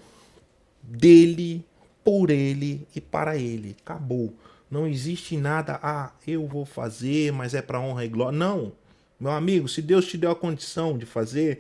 dele, 0.81 1.63
por 2.03 2.29
ele 2.29 2.87
e 2.95 3.01
para 3.01 3.37
ele. 3.37 3.75
Acabou. 3.83 4.33
Não 4.73 4.87
existe 4.87 5.37
nada, 5.37 5.79
ah, 5.83 6.11
eu 6.25 6.47
vou 6.47 6.65
fazer, 6.65 7.31
mas 7.31 7.53
é 7.53 7.61
para 7.61 7.79
honra 7.79 8.05
e 8.05 8.09
glória. 8.09 8.35
Não. 8.35 8.71
Meu 9.19 9.29
amigo, 9.31 9.67
se 9.67 9.83
Deus 9.83 10.07
te 10.07 10.17
deu 10.17 10.31
a 10.31 10.35
condição 10.35 10.97
de 10.97 11.05
fazer, 11.05 11.59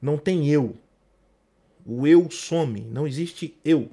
não 0.00 0.16
tem 0.16 0.48
eu. 0.48 0.74
O 1.84 2.06
eu 2.06 2.30
some, 2.30 2.80
não 2.80 3.06
existe 3.06 3.54
eu. 3.62 3.90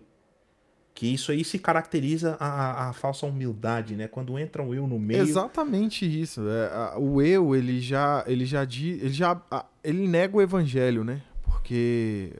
Que 0.94 1.06
isso 1.14 1.34
aí 1.34 1.44
se 1.44 1.60
caracteriza 1.60 2.38
a, 2.40 2.88
a- 2.88 2.94
falsa 2.94 3.26
humildade, 3.26 3.94
né? 3.98 4.08
Quando 4.08 4.40
entra 4.40 4.64
o 4.64 4.74
eu 4.74 4.88
no 4.88 4.98
meio. 4.98 5.22
Exatamente 5.22 6.06
isso. 6.06 6.42
É, 6.48 6.98
o 6.98 7.22
eu, 7.22 7.54
ele 7.54 7.82
já, 7.82 8.24
ele 8.26 8.46
já 8.46 8.64
diz, 8.64 9.02
ele 9.04 9.14
já, 9.14 9.42
ele 9.84 10.08
nega 10.08 10.38
o 10.38 10.42
evangelho, 10.42 11.04
né? 11.04 11.22
Porque 11.44 12.32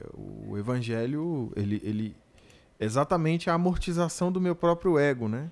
o 0.48 0.56
evangelho, 0.56 1.52
ele, 1.54 1.78
ele 1.84 2.16
exatamente 2.80 3.50
a 3.50 3.54
amortização 3.54 4.32
do 4.32 4.40
meu 4.40 4.54
próprio 4.56 4.98
ego, 4.98 5.28
né? 5.28 5.50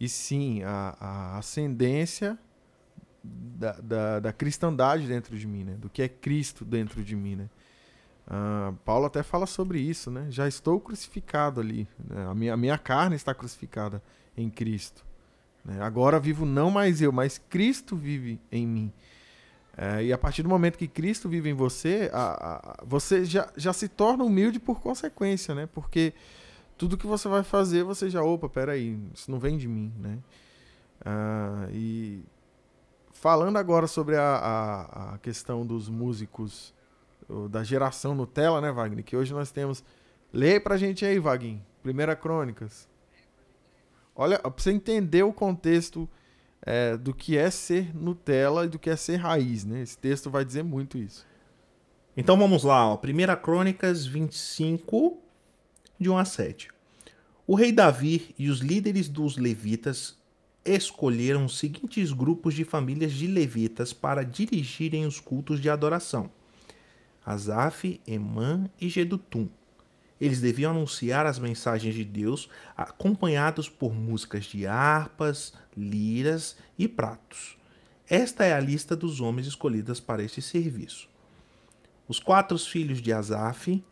E 0.00 0.08
sim, 0.08 0.62
a, 0.64 0.96
a 0.98 1.38
ascendência 1.38 2.38
da, 3.22 3.72
da, 3.72 4.20
da 4.20 4.32
cristandade 4.32 5.06
dentro 5.06 5.38
de 5.38 5.46
mim, 5.46 5.64
né? 5.64 5.74
Do 5.74 5.90
que 5.90 6.02
é 6.02 6.08
Cristo 6.08 6.64
dentro 6.64 7.04
de 7.04 7.14
mim, 7.14 7.36
né? 7.36 7.50
Ah, 8.26 8.72
Paulo 8.84 9.06
até 9.06 9.22
fala 9.22 9.46
sobre 9.46 9.80
isso, 9.80 10.10
né? 10.10 10.26
Já 10.30 10.48
estou 10.48 10.80
crucificado 10.80 11.60
ali. 11.60 11.86
né? 12.08 12.26
A, 12.28 12.34
minha, 12.34 12.54
a 12.54 12.56
minha 12.56 12.78
carne 12.78 13.16
está 13.16 13.34
crucificada 13.34 14.02
em 14.36 14.48
Cristo. 14.48 15.04
né? 15.64 15.82
Agora 15.82 16.18
vivo 16.18 16.46
não 16.46 16.70
mais 16.70 17.02
eu, 17.02 17.12
mas 17.12 17.38
Cristo 17.50 17.96
vive 17.96 18.40
em 18.50 18.66
mim. 18.66 18.92
É, 19.76 20.04
e 20.04 20.12
a 20.12 20.18
partir 20.18 20.42
do 20.42 20.48
momento 20.48 20.76
que 20.78 20.88
Cristo 20.88 21.28
vive 21.28 21.48
em 21.50 21.54
você, 21.54 22.10
a- 22.12 22.72
a- 22.80 22.84
você 22.84 23.24
já, 23.24 23.50
já 23.56 23.72
se 23.72 23.88
torna 23.88 24.24
humilde 24.24 24.58
por 24.58 24.80
consequência, 24.80 25.54
né? 25.54 25.66
Porque 25.72 26.12
tudo 26.80 26.96
que 26.96 27.06
você 27.06 27.28
vai 27.28 27.42
fazer, 27.42 27.84
você 27.84 28.08
já, 28.08 28.22
opa, 28.22 28.48
peraí, 28.48 28.98
isso 29.12 29.30
não 29.30 29.38
vem 29.38 29.58
de 29.58 29.68
mim, 29.68 29.92
né? 29.98 30.18
Ah, 31.04 31.68
e 31.70 32.24
falando 33.12 33.58
agora 33.58 33.86
sobre 33.86 34.16
a, 34.16 34.22
a, 34.22 35.14
a 35.14 35.18
questão 35.18 35.66
dos 35.66 35.90
músicos 35.90 36.72
da 37.50 37.62
geração 37.62 38.14
Nutella, 38.14 38.62
né, 38.62 38.72
Wagner? 38.72 39.04
Que 39.04 39.14
hoje 39.14 39.34
nós 39.34 39.50
temos. 39.50 39.84
Aí 40.32 40.58
pra 40.58 40.78
gente 40.78 41.04
aí, 41.04 41.18
Vaguinho. 41.18 41.62
Primeira 41.82 42.16
Crônicas. 42.16 42.88
Olha, 44.16 44.38
pra 44.38 44.50
você 44.56 44.72
entender 44.72 45.22
o 45.22 45.34
contexto 45.34 46.08
é, 46.62 46.96
do 46.96 47.12
que 47.12 47.36
é 47.36 47.50
ser 47.50 47.94
Nutella 47.94 48.64
e 48.64 48.68
do 48.68 48.78
que 48.78 48.88
é 48.88 48.96
ser 48.96 49.16
raiz, 49.16 49.66
né? 49.66 49.82
Esse 49.82 49.98
texto 49.98 50.30
vai 50.30 50.46
dizer 50.46 50.62
muito 50.62 50.96
isso. 50.96 51.26
Então 52.16 52.38
vamos 52.38 52.64
lá, 52.64 52.86
ó. 52.86 52.96
1 52.96 53.42
Crônicas 53.42 54.06
25, 54.06 55.22
de 56.00 56.08
1 56.08 56.16
a 56.16 56.24
7. 56.24 56.68
O 57.46 57.54
rei 57.54 57.70
Davi 57.70 58.34
e 58.38 58.48
os 58.48 58.60
líderes 58.60 59.08
dos 59.08 59.36
levitas 59.36 60.16
escolheram 60.64 61.44
os 61.44 61.58
seguintes 61.58 62.10
grupos 62.12 62.54
de 62.54 62.64
famílias 62.64 63.12
de 63.12 63.26
levitas 63.26 63.92
para 63.92 64.24
dirigirem 64.24 65.04
os 65.04 65.20
cultos 65.20 65.60
de 65.60 65.68
adoração: 65.68 66.30
Asaf, 67.24 68.00
Emã 68.06 68.70
e 68.80 68.88
Gedutum. 68.88 69.48
Eles 70.18 70.40
deviam 70.40 70.72
anunciar 70.72 71.26
as 71.26 71.38
mensagens 71.38 71.94
de 71.94 72.04
Deus, 72.04 72.48
acompanhados 72.76 73.68
por 73.68 73.94
músicas 73.94 74.44
de 74.44 74.66
harpas, 74.66 75.54
liras 75.76 76.56
e 76.78 76.86
pratos. 76.86 77.56
Esta 78.08 78.44
é 78.44 78.52
a 78.52 78.60
lista 78.60 78.94
dos 78.94 79.20
homens 79.20 79.46
escolhidos 79.46 79.98
para 79.98 80.22
este 80.22 80.42
serviço. 80.42 81.08
Os 82.06 82.18
quatro 82.18 82.58
filhos 82.58 83.00
de 83.00 83.12
Asaf, 83.12 83.82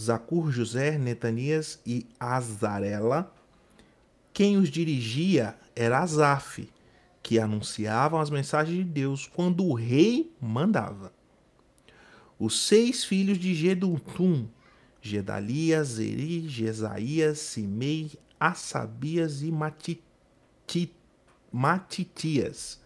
Zacur, 0.00 0.50
José, 0.50 0.98
Netanias 0.98 1.78
e 1.86 2.06
Azarela. 2.18 3.32
Quem 4.32 4.56
os 4.56 4.70
dirigia 4.70 5.56
era 5.76 6.00
Asaf, 6.00 6.68
que 7.22 7.38
anunciavam 7.38 8.20
as 8.20 8.30
mensagens 8.30 8.76
de 8.76 8.84
Deus 8.84 9.26
quando 9.26 9.64
o 9.64 9.74
rei 9.74 10.32
mandava. 10.40 11.12
Os 12.38 12.66
seis 12.66 13.04
filhos 13.04 13.38
de 13.38 13.54
Gedutum, 13.54 14.48
Gedalias, 15.02 15.98
Eri, 15.98 16.48
Jesaías, 16.48 17.38
Simei, 17.38 18.12
Assabias 18.38 19.42
e 19.42 19.50
Matiti- 19.50 20.02
Matitias. 21.52 22.80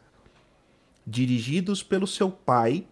Dirigidos 1.07 1.83
pelo 1.83 2.07
seu 2.07 2.31
pai, 2.31 2.87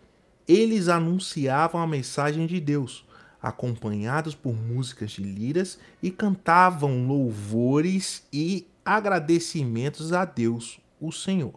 eles 0.46 0.88
anunciavam 0.88 1.80
a 1.80 1.86
mensagem 1.86 2.46
de 2.46 2.60
Deus, 2.60 3.04
acompanhados 3.42 4.34
por 4.34 4.54
músicas 4.54 5.10
de 5.12 5.22
liras 5.22 5.78
e 6.02 6.10
cantavam 6.10 7.06
louvores 7.06 8.24
e 8.32 8.66
agradecimentos 8.84 10.12
a 10.12 10.24
Deus, 10.24 10.80
o 11.00 11.10
Senhor. 11.10 11.54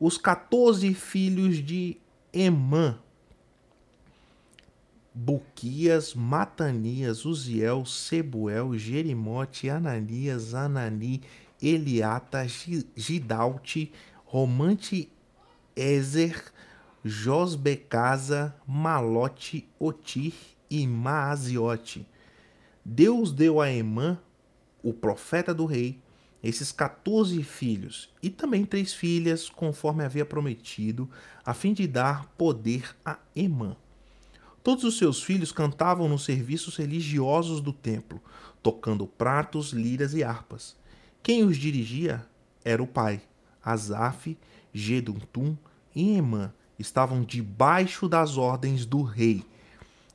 Os 0.00 0.16
14 0.16 0.94
filhos 0.94 1.56
de 1.56 1.98
Emã, 2.32 2.98
Buquias, 5.14 6.14
Matanias, 6.14 7.24
Uziel, 7.24 7.84
Sebuel, 7.84 8.78
Jerimote, 8.78 9.68
Ananias, 9.68 10.54
Anani, 10.54 11.22
Eliata, 11.60 12.46
Gi- 12.46 12.86
Gidalte, 12.94 13.92
Romante, 14.24 15.10
Ezer, 15.74 16.40
Josbecasa, 17.04 18.54
Malote, 18.66 19.68
Otir 19.78 20.34
e 20.70 20.86
Maaziote. 20.86 22.06
Deus 22.84 23.32
deu 23.32 23.60
a 23.60 23.70
Emã, 23.70 24.18
o 24.82 24.92
profeta 24.92 25.54
do 25.54 25.64
rei, 25.64 26.00
esses 26.42 26.70
14 26.72 27.42
filhos 27.42 28.10
e 28.22 28.30
também 28.30 28.64
três 28.64 28.92
filhas, 28.92 29.48
conforme 29.48 30.04
havia 30.04 30.24
prometido, 30.24 31.08
a 31.44 31.52
fim 31.52 31.72
de 31.72 31.86
dar 31.86 32.26
poder 32.36 32.96
a 33.04 33.18
Emã. 33.34 33.76
Todos 34.62 34.84
os 34.84 34.98
seus 34.98 35.22
filhos 35.22 35.52
cantavam 35.52 36.08
nos 36.08 36.24
serviços 36.24 36.76
religiosos 36.76 37.60
do 37.60 37.72
templo, 37.72 38.20
tocando 38.62 39.06
pratos, 39.06 39.72
liras 39.72 40.14
e 40.14 40.22
harpas. 40.22 40.76
Quem 41.22 41.44
os 41.44 41.56
dirigia 41.56 42.26
era 42.64 42.82
o 42.82 42.86
pai. 42.86 43.20
Asaf, 43.62 44.36
Geduntum 44.72 45.56
e 45.94 46.16
Emã 46.16 46.52
estavam 46.78 47.22
debaixo 47.22 48.08
das 48.08 48.36
ordens 48.36 48.86
do 48.86 49.02
rei. 49.02 49.44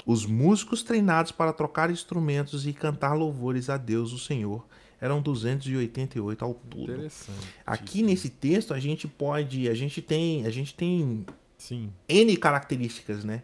Os 0.06 0.26
músicos 0.26 0.84
treinados 0.84 1.32
para 1.32 1.54
trocar 1.54 1.89
instrumentos 1.89 2.67
e 2.67 2.73
cantar 2.73 3.13
louvores 3.13 3.69
a 3.69 3.78
Deus, 3.78 4.12
o 4.12 4.19
Senhor, 4.19 4.65
eram 4.99 5.21
288 5.21 6.45
ao 6.45 6.54
todo. 6.54 6.84
Interessante. 6.84 7.47
Aqui 7.65 8.02
nesse 8.02 8.30
texto 8.30 8.73
a 8.73 8.80
gente 8.80 9.08
pode, 9.08 9.67
a 9.69 9.73
gente 9.73 10.02
tem, 10.02 10.45
a 10.45 10.49
gente 10.49 10.73
tem 10.73 11.26
Sim. 11.58 11.89
N 12.08 12.36
características, 12.38 13.23
né? 13.23 13.43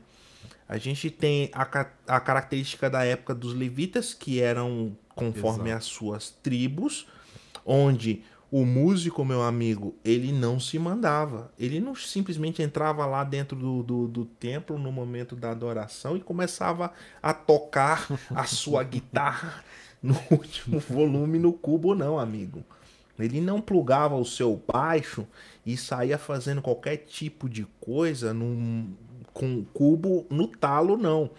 A 0.68 0.78
gente 0.78 1.10
tem 1.10 1.50
a, 1.54 1.64
a 2.08 2.20
característica 2.20 2.90
da 2.90 3.04
época 3.04 3.34
dos 3.34 3.54
levitas, 3.54 4.14
que 4.14 4.40
eram 4.40 4.96
conforme 5.16 5.70
Exato. 5.70 5.78
as 5.78 5.86
suas 5.86 6.30
tribos, 6.30 7.08
onde 7.66 8.22
o 8.52 8.66
músico, 8.66 9.24
meu 9.24 9.44
amigo, 9.44 9.96
ele 10.04 10.32
não 10.32 10.60
se 10.60 10.80
mandava. 10.80 11.52
Ele 11.60 11.80
não 11.80 11.94
simplesmente 11.94 12.64
entrava 12.64 13.06
lá 13.06 13.24
dentro 13.24 13.56
do, 13.56 13.84
do, 13.84 14.08
do 14.08 14.26
templo 14.26 14.80
no 14.80 14.92
momento 14.92 15.36
da 15.36 15.52
adoração 15.52 16.18
e 16.18 16.20
começava 16.20 16.92
a 17.22 17.32
tocar 17.34 18.08
a 18.34 18.46
sua 18.46 18.82
guitarra 18.84 19.64
no 20.02 20.16
último 20.32 20.80
volume 20.82 21.38
no 21.38 21.54
cubo, 21.54 21.94
não, 21.94 22.18
amigo. 22.18 22.64
Ele 23.20 23.40
não 23.42 23.62
plugava 23.62 24.16
o 24.16 24.26
seu 24.26 24.60
baixo 24.66 25.28
e 25.66 25.78
saía 25.78 26.18
fazendo 26.18 26.62
qualquer 26.62 26.98
tipo 26.98 27.50
de 27.50 27.68
coisa 27.80 28.34
num, 28.34 28.94
com 29.34 29.60
o 29.60 29.66
cubo 29.66 30.26
no 30.30 30.48
talo, 30.48 30.98
não. 30.98 31.30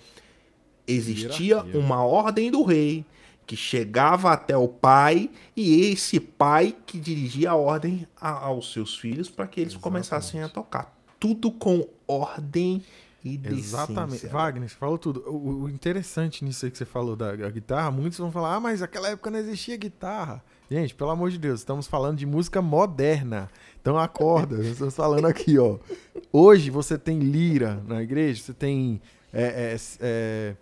Existia 0.87 1.62
uma 1.75 2.05
ordem 2.05 2.51
do 2.51 2.62
rei 2.62 3.05
que 3.50 3.56
chegava 3.56 4.30
até 4.30 4.56
o 4.56 4.68
pai 4.68 5.28
e 5.56 5.90
esse 5.90 6.20
pai 6.20 6.72
que 6.86 7.00
dirigia 7.00 7.50
a 7.50 7.56
ordem 7.56 8.06
a- 8.20 8.44
aos 8.46 8.72
seus 8.72 8.96
filhos 8.96 9.28
para 9.28 9.44
que 9.44 9.60
eles 9.60 9.74
começassem 9.74 10.40
a 10.40 10.48
tocar. 10.48 10.96
Tudo 11.18 11.50
com 11.50 11.84
ordem 12.06 12.80
e 13.24 13.36
decência. 13.36 13.60
Exatamente. 13.60 14.26
Wagner, 14.28 14.68
você 14.68 14.76
falou 14.76 14.96
tudo. 14.96 15.24
O, 15.26 15.62
o 15.64 15.68
interessante 15.68 16.44
nisso 16.44 16.64
aí 16.64 16.70
que 16.70 16.78
você 16.78 16.84
falou 16.84 17.16
da, 17.16 17.34
da 17.34 17.50
guitarra, 17.50 17.90
muitos 17.90 18.20
vão 18.20 18.30
falar, 18.30 18.54
ah, 18.54 18.60
mas 18.60 18.82
naquela 18.82 19.08
época 19.08 19.32
não 19.32 19.40
existia 19.40 19.76
guitarra. 19.76 20.44
Gente, 20.70 20.94
pelo 20.94 21.10
amor 21.10 21.32
de 21.32 21.38
Deus, 21.38 21.58
estamos 21.58 21.88
falando 21.88 22.18
de 22.18 22.26
música 22.26 22.62
moderna. 22.62 23.50
Então 23.82 23.98
acorda, 23.98 24.62
estamos 24.64 24.94
falando 24.94 25.24
aqui, 25.26 25.58
ó. 25.58 25.76
Hoje 26.32 26.70
você 26.70 26.96
tem 26.96 27.18
lira 27.18 27.82
na 27.88 28.00
igreja, 28.00 28.40
você 28.44 28.54
tem. 28.54 29.02
É, 29.32 29.74
é, 29.74 29.76
é, 30.00 30.54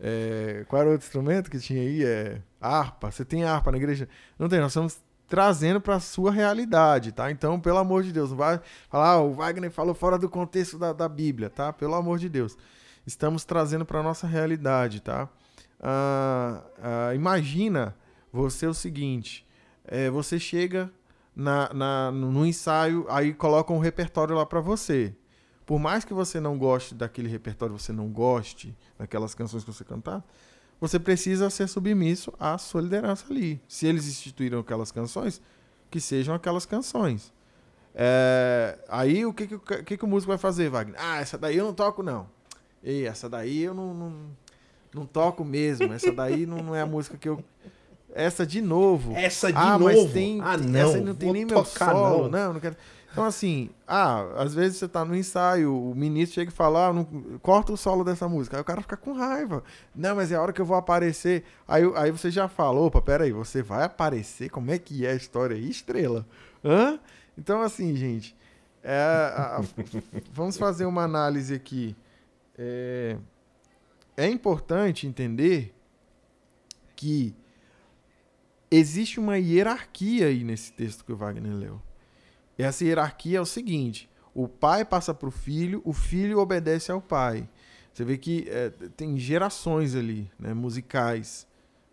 é, 0.00 0.64
qual 0.68 0.80
era 0.80 0.88
o 0.88 0.92
outro 0.92 1.06
instrumento 1.06 1.50
que 1.50 1.58
tinha 1.58 1.80
aí? 1.80 2.04
É, 2.04 2.40
harpa. 2.60 3.10
Você 3.10 3.24
tem 3.24 3.44
harpa 3.44 3.70
na 3.70 3.78
igreja? 3.78 4.08
Não 4.38 4.48
tem, 4.48 4.60
nós 4.60 4.72
estamos 4.72 4.98
trazendo 5.28 5.80
para 5.80 5.96
a 5.96 6.00
sua 6.00 6.30
realidade, 6.30 7.12
tá? 7.12 7.30
Então, 7.30 7.58
pelo 7.58 7.78
amor 7.78 8.02
de 8.02 8.12
Deus, 8.12 8.30
não 8.30 8.36
vai 8.36 8.60
falar, 8.88 9.10
ah, 9.10 9.20
o 9.20 9.32
Wagner 9.32 9.70
falou 9.70 9.94
fora 9.94 10.18
do 10.18 10.28
contexto 10.28 10.78
da, 10.78 10.92
da 10.92 11.08
Bíblia, 11.08 11.50
tá? 11.50 11.72
Pelo 11.72 11.94
amor 11.94 12.18
de 12.18 12.28
Deus. 12.28 12.56
Estamos 13.06 13.44
trazendo 13.44 13.84
para 13.84 14.02
nossa 14.02 14.26
realidade, 14.26 15.00
tá? 15.00 15.28
Ah, 15.80 16.62
ah, 16.80 17.14
imagina 17.14 17.94
você 18.32 18.66
o 18.66 18.74
seguinte: 18.74 19.46
é, 19.84 20.10
você 20.10 20.38
chega 20.38 20.90
na, 21.34 21.72
na, 21.72 22.10
no 22.10 22.46
ensaio, 22.46 23.06
aí 23.08 23.34
coloca 23.34 23.72
um 23.72 23.78
repertório 23.78 24.34
lá 24.34 24.46
para 24.46 24.60
você. 24.60 25.14
Por 25.66 25.80
mais 25.80 26.04
que 26.04 26.14
você 26.14 26.38
não 26.38 26.56
goste 26.56 26.94
daquele 26.94 27.28
repertório, 27.28 27.76
você 27.76 27.92
não 27.92 28.06
goste 28.08 28.74
daquelas 28.96 29.34
canções 29.34 29.64
que 29.64 29.72
você 29.72 29.84
cantar, 29.84 30.24
você 30.80 30.98
precisa 30.98 31.50
ser 31.50 31.66
submisso 31.68 32.32
à 32.38 32.56
sua 32.56 32.80
liderança 32.80 33.26
ali. 33.28 33.60
Se 33.66 33.86
eles 33.86 34.06
instituíram 34.06 34.60
aquelas 34.60 34.92
canções, 34.92 35.42
que 35.90 36.00
sejam 36.00 36.34
aquelas 36.34 36.64
canções. 36.64 37.32
É, 37.94 38.78
aí 38.88 39.26
o 39.26 39.32
que, 39.32 39.46
que, 39.46 39.58
que, 39.82 39.96
que, 39.96 40.04
o 40.04 40.08
músico 40.08 40.28
vai 40.28 40.38
fazer, 40.38 40.68
Wagner? 40.68 40.96
Ah, 41.00 41.18
essa 41.18 41.36
daí 41.36 41.56
eu 41.56 41.64
não 41.64 41.74
toco, 41.74 42.02
não. 42.02 42.28
Ei, 42.82 43.06
essa 43.06 43.28
daí 43.28 43.62
eu 43.62 43.74
não, 43.74 43.92
não, 43.92 44.12
não 44.94 45.06
toco 45.06 45.44
mesmo. 45.44 45.92
Essa 45.92 46.12
daí 46.12 46.46
não, 46.46 46.58
não 46.58 46.74
é 46.74 46.82
a 46.82 46.86
música 46.86 47.16
que 47.16 47.28
eu, 47.28 47.42
essa 48.16 48.46
de 48.46 48.62
novo. 48.62 49.12
Essa 49.14 49.52
de 49.52 49.58
ah, 49.58 49.78
novo. 49.78 49.84
Mas 49.84 50.12
tem, 50.12 50.40
ah, 50.40 50.56
não. 50.56 50.80
Essa 50.80 51.00
não 51.00 51.14
tem 51.14 51.32
nem 51.32 51.44
meu 51.44 51.64
solo. 51.64 52.28
Não. 52.28 52.46
não, 52.46 52.52
não 52.54 52.60
quero. 52.60 52.76
Então, 53.12 53.24
assim, 53.24 53.70
ah, 53.86 54.26
às 54.36 54.54
vezes 54.54 54.78
você 54.78 54.88
tá 54.88 55.04
no 55.04 55.16
ensaio, 55.16 55.74
o 55.74 55.94
ministro 55.94 56.34
chega 56.34 56.50
e 56.50 56.54
fala, 56.54 56.88
ah, 56.88 56.92
não, 56.92 57.04
corta 57.40 57.72
o 57.72 57.76
solo 57.76 58.04
dessa 58.04 58.28
música. 58.28 58.56
Aí 58.56 58.60
o 58.60 58.64
cara 58.64 58.82
fica 58.82 58.96
com 58.96 59.12
raiva. 59.12 59.64
Não, 59.94 60.16
mas 60.16 60.30
é 60.30 60.36
a 60.36 60.42
hora 60.42 60.52
que 60.52 60.60
eu 60.60 60.66
vou 60.66 60.76
aparecer. 60.76 61.44
Aí, 61.66 61.82
aí 61.94 62.10
você 62.10 62.30
já 62.30 62.48
falou, 62.48 62.86
opa, 62.86 63.00
peraí, 63.00 63.32
você 63.32 63.62
vai 63.62 63.84
aparecer? 63.84 64.50
Como 64.50 64.70
é 64.70 64.78
que 64.78 65.06
é 65.06 65.12
a 65.12 65.14
história 65.14 65.54
estrela? 65.54 66.26
Hã? 66.64 66.98
Então, 67.38 67.62
assim, 67.62 67.94
gente, 67.96 68.36
é, 68.82 68.98
a, 68.98 69.56
a, 69.56 69.62
vamos 70.32 70.56
fazer 70.56 70.84
uma 70.84 71.02
análise 71.02 71.54
aqui. 71.54 71.96
É, 72.58 73.16
é 74.16 74.28
importante 74.28 75.06
entender 75.06 75.74
que 76.94 77.34
existe 78.70 79.20
uma 79.20 79.38
hierarquia 79.38 80.26
aí 80.26 80.42
nesse 80.42 80.72
texto 80.72 81.04
que 81.04 81.12
o 81.12 81.16
Wagner 81.16 81.54
leu. 81.54 81.85
Essa 82.58 82.84
hierarquia 82.84 83.38
é 83.38 83.40
o 83.40 83.46
seguinte: 83.46 84.08
o 84.34 84.48
pai 84.48 84.84
passa 84.84 85.14
para 85.14 85.28
o 85.28 85.32
filho, 85.32 85.82
o 85.84 85.92
filho 85.92 86.38
obedece 86.38 86.90
ao 86.90 87.00
pai. 87.00 87.48
Você 87.92 88.04
vê 88.04 88.18
que 88.18 88.46
é, 88.48 88.70
tem 88.96 89.18
gerações 89.18 89.94
ali, 89.94 90.30
né, 90.38 90.52
musicais, 90.52 91.46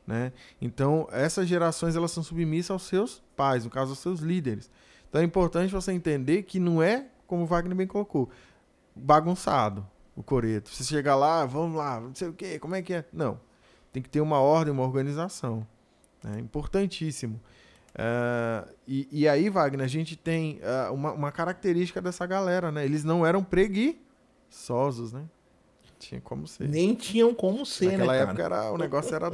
né? 0.06 0.34
Então 0.62 1.08
essas 1.12 1.48
gerações 1.48 1.96
elas 1.96 2.12
são 2.12 2.22
submissas 2.22 2.72
aos 2.72 2.84
seus 2.84 3.24
pais, 3.36 3.64
no 3.64 3.70
caso 3.70 3.92
aos 3.92 4.00
seus 4.00 4.20
líderes. 4.20 4.70
Então 5.08 5.22
é 5.22 5.24
importante 5.24 5.72
você 5.72 5.92
entender 5.94 6.44
que 6.44 6.60
não 6.60 6.84
é 6.84 7.08
como 7.26 7.44
o 7.44 7.46
Wagner 7.48 7.76
bem 7.76 7.88
colocou, 7.88 8.30
bagunçado 8.96 9.88
o 10.16 10.22
coreto. 10.22 10.70
Você 10.70 10.84
chega 10.84 11.16
lá, 11.16 11.46
vamos 11.46 11.78
lá, 11.78 12.00
não 12.00 12.14
sei 12.14 12.28
o 12.28 12.34
quê, 12.34 12.60
como 12.60 12.76
é 12.76 12.82
que 12.82 12.94
é? 12.94 13.06
Não, 13.12 13.40
tem 13.92 14.04
que 14.04 14.10
ter 14.10 14.22
uma 14.22 14.40
ordem, 14.40 14.74
uma 14.74 14.84
organização. 14.84 15.66
É 16.36 16.40
importantíssimo. 16.40 17.40
Uh, 17.94 18.68
e, 18.88 19.08
e, 19.12 19.28
aí, 19.28 19.50
Wagner, 19.50 19.86
a 19.86 19.90
gente 19.90 20.16
tem 20.16 20.60
uh, 20.60 20.94
uma, 20.94 21.12
uma, 21.12 21.32
característica 21.32 22.02
dessa 22.02 22.26
galera, 22.26 22.72
né? 22.72 22.84
Eles 22.84 23.04
não 23.04 23.26
eram 23.26 23.44
preguiçosos, 23.44 25.14
né? 25.14 25.26
Tinha 26.00 26.20
como 26.20 26.48
ser. 26.48 26.68
Nem 26.68 26.96
tinham 26.96 27.34
como 27.34 27.66
ser, 27.66 27.92
Naquela 27.92 28.14
né, 28.14 28.20
época 28.20 28.44
era, 28.44 28.72
o 28.72 28.78
negócio 28.78 29.16
era 29.16 29.32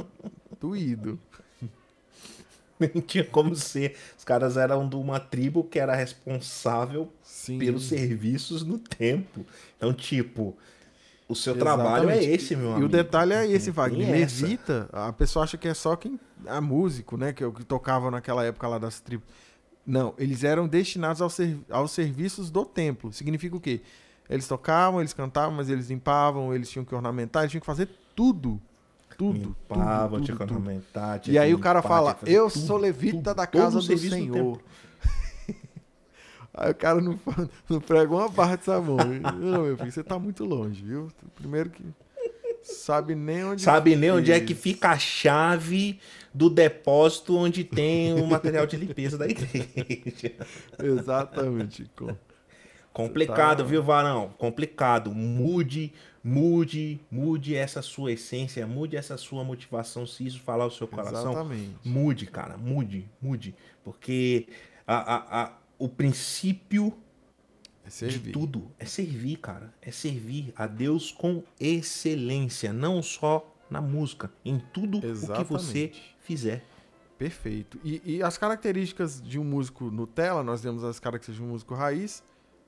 doído. 0.60 1.18
Nem 2.78 3.00
tinha 3.00 3.24
como 3.24 3.56
ser. 3.56 3.96
Os 4.16 4.24
caras 4.24 4.56
eram 4.56 4.88
de 4.88 4.94
uma 4.94 5.18
tribo 5.18 5.64
que 5.64 5.78
era 5.78 5.94
responsável 5.94 7.10
Sim. 7.22 7.58
pelos 7.58 7.84
serviços 7.84 8.62
no 8.62 8.78
tempo. 8.78 9.44
Então, 9.76 9.92
tipo, 9.92 10.56
o 11.30 11.34
seu 11.36 11.54
Exatamente. 11.54 11.78
trabalho 11.78 12.10
é 12.10 12.24
esse, 12.24 12.56
meu 12.56 12.72
amigo. 12.72 12.82
E 12.82 12.84
o 12.84 12.88
detalhe 12.88 13.32
é 13.32 13.46
esse, 13.46 13.70
Wagner. 13.70 14.10
Levita, 14.10 14.88
a 14.92 15.12
pessoa 15.12 15.44
acha 15.44 15.56
que 15.56 15.68
é 15.68 15.74
só 15.74 15.94
quem. 15.94 16.18
A 16.46 16.60
músico, 16.60 17.16
né? 17.16 17.32
Que, 17.32 17.48
que 17.52 17.64
tocava 17.64 18.10
naquela 18.10 18.44
época 18.44 18.66
lá 18.66 18.78
das 18.78 18.98
tribos. 18.98 19.28
Não, 19.86 20.12
eles 20.18 20.42
eram 20.42 20.66
destinados 20.66 21.22
aos, 21.22 21.34
ser, 21.34 21.56
aos 21.70 21.92
serviços 21.92 22.50
do 22.50 22.64
templo. 22.64 23.12
Significa 23.12 23.54
o 23.54 23.60
quê? 23.60 23.80
Eles 24.28 24.48
tocavam, 24.48 25.00
eles 25.00 25.12
cantavam, 25.12 25.52
mas 25.52 25.68
eles 25.68 25.88
limpavam, 25.88 26.52
eles 26.52 26.68
tinham 26.68 26.84
que 26.84 26.94
ornamentar, 26.94 27.42
eles 27.42 27.52
tinham 27.52 27.60
que 27.60 27.66
fazer 27.66 27.88
tudo. 28.16 28.60
Tudo. 29.16 29.38
Limpavam, 29.38 30.18
tudo, 30.18 30.24
tinha 30.24 30.36
que 30.36 30.42
ornamentar. 30.42 31.20
Tinha 31.20 31.34
e 31.34 31.38
aí 31.38 31.54
o 31.54 31.58
cara 31.60 31.80
fala: 31.80 32.18
Eu 32.26 32.50
sou 32.50 32.76
levita 32.76 33.18
tudo, 33.18 33.34
da 33.34 33.46
casa 33.46 33.78
do 33.78 33.98
Senhor. 33.98 34.60
Aí 36.52 36.72
o 36.72 36.74
cara 36.74 37.00
não, 37.00 37.18
não 37.68 37.80
prega 37.80 38.12
uma 38.12 38.28
barra 38.28 38.56
de 38.56 38.64
sabão. 38.64 38.96
Não, 38.96 39.62
meu 39.62 39.76
filho, 39.76 39.92
você 39.92 40.02
tá 40.02 40.18
muito 40.18 40.44
longe, 40.44 40.82
viu? 40.82 41.08
Primeiro 41.36 41.70
que 41.70 41.84
sabe 42.62 43.14
nem 43.14 43.44
onde 43.44 43.62
sabe 43.62 43.96
nem 43.96 44.10
onde 44.10 44.30
é 44.32 44.38
que 44.38 44.54
fica 44.54 44.90
a 44.90 44.98
chave 44.98 45.98
do 46.32 46.50
depósito 46.50 47.36
onde 47.36 47.64
tem 47.64 48.12
o 48.12 48.26
material 48.26 48.66
de 48.66 48.76
limpeza 48.76 49.16
da 49.16 49.26
igreja. 49.26 49.66
Exatamente. 50.78 51.90
Complicado, 52.92 53.62
tá... 53.62 53.68
viu, 53.68 53.82
Varão? 53.82 54.30
Complicado. 54.36 55.12
Mude, 55.12 55.92
mude, 56.22 57.00
mude 57.10 57.54
essa 57.54 57.82
sua 57.82 58.12
essência, 58.12 58.66
mude 58.66 58.96
essa 58.96 59.16
sua 59.16 59.44
motivação, 59.44 60.06
se 60.06 60.26
isso 60.26 60.40
falar 60.40 60.66
o 60.66 60.70
seu 60.70 60.86
coração. 60.86 61.32
Exatamente. 61.32 61.70
Mude, 61.84 62.26
cara, 62.26 62.56
mude, 62.56 63.08
mude. 63.22 63.54
Porque 63.82 64.46
a, 64.86 64.96
a, 64.96 65.44
a 65.44 65.52
o 65.80 65.88
princípio 65.88 66.94
é 67.86 68.06
de 68.06 68.30
tudo 68.30 68.70
é 68.78 68.84
servir, 68.84 69.38
cara. 69.38 69.74
É 69.80 69.90
servir 69.90 70.52
a 70.54 70.66
Deus 70.66 71.10
com 71.10 71.42
excelência, 71.58 72.72
não 72.72 73.02
só 73.02 73.52
na 73.70 73.80
música, 73.80 74.30
em 74.44 74.60
tudo 74.72 75.04
Exatamente. 75.04 75.40
o 75.40 75.44
que 75.44 75.52
você 75.52 75.92
fizer. 76.20 76.62
Perfeito. 77.16 77.80
E, 77.82 78.02
e, 78.04 78.22
as 78.22 78.38
características 78.38 79.20
de 79.20 79.38
um 79.38 79.44
músico 79.44 79.90
Nutella, 79.90 80.42
nós 80.42 80.60
temos 80.60 80.84
as 80.84 81.00
características 81.00 81.36
de 81.36 81.42
um 81.42 81.52
músico 81.52 81.74
raiz. 81.74 82.22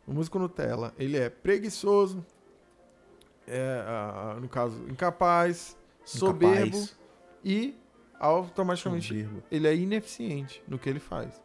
O 0.06 0.12
músico 0.12 0.38
Nutella, 0.38 0.92
ele 0.98 1.16
é 1.16 1.28
preguiçoso, 1.28 2.24
é, 3.46 3.84
no 4.40 4.48
caso, 4.48 4.76
incapaz, 4.88 4.90
incapaz. 4.90 5.76
soberbo 6.04 6.88
e 7.44 7.74
automaticamente 8.18 9.08
soberbo. 9.08 9.42
ele 9.50 9.68
é 9.68 9.74
ineficiente 9.74 10.62
no 10.66 10.78
que 10.78 10.88
ele 10.88 11.00
faz. 11.00 11.40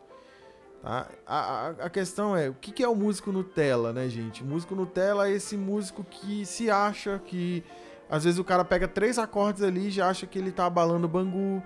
Tá? 0.82 1.08
A, 1.26 1.38
a, 1.38 1.70
a, 1.86 1.90
questão 1.90 2.36
é, 2.36 2.50
o 2.50 2.54
que, 2.54 2.72
que 2.72 2.84
é 2.84 2.88
o 2.88 2.96
músico 2.96 3.32
Nutella, 3.32 3.92
né, 3.92 4.08
gente? 4.08 4.44
O 4.44 4.46
músico 4.46 4.76
Nutella 4.76 5.28
é 5.28 5.32
esse 5.32 5.58
músico 5.58 6.04
que 6.04 6.46
se 6.46 6.70
acha 6.70 7.20
que. 7.26 7.64
Às 8.10 8.24
vezes 8.24 8.40
o 8.40 8.44
cara 8.44 8.64
pega 8.64 8.88
três 8.88 9.20
acordes 9.20 9.62
ali 9.62 9.88
e 9.88 9.92
já 9.92 10.10
acha 10.10 10.26
que 10.26 10.40
ele 10.40 10.52
tá 10.52 10.66
abalando 10.66 11.06
o 11.06 11.10
bangu. 11.10 11.62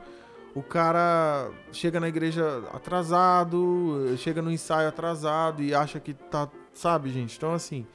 O 0.56 0.64
cara 0.64 1.50
chega 1.72 2.00
na 2.00 2.10
igreja 2.10 2.64
atrasado, 2.74 4.16
chega 4.18 4.42
no 4.42 4.52
ensaio 4.52 4.90
atrasado 4.90 5.62
e 5.62 5.74
acha 5.74 6.00
que 6.00 6.14
tá. 6.14 6.50
Sabe, 6.74 7.12
gente? 7.12 7.38
Então, 7.38 7.54
assim. 7.54 7.86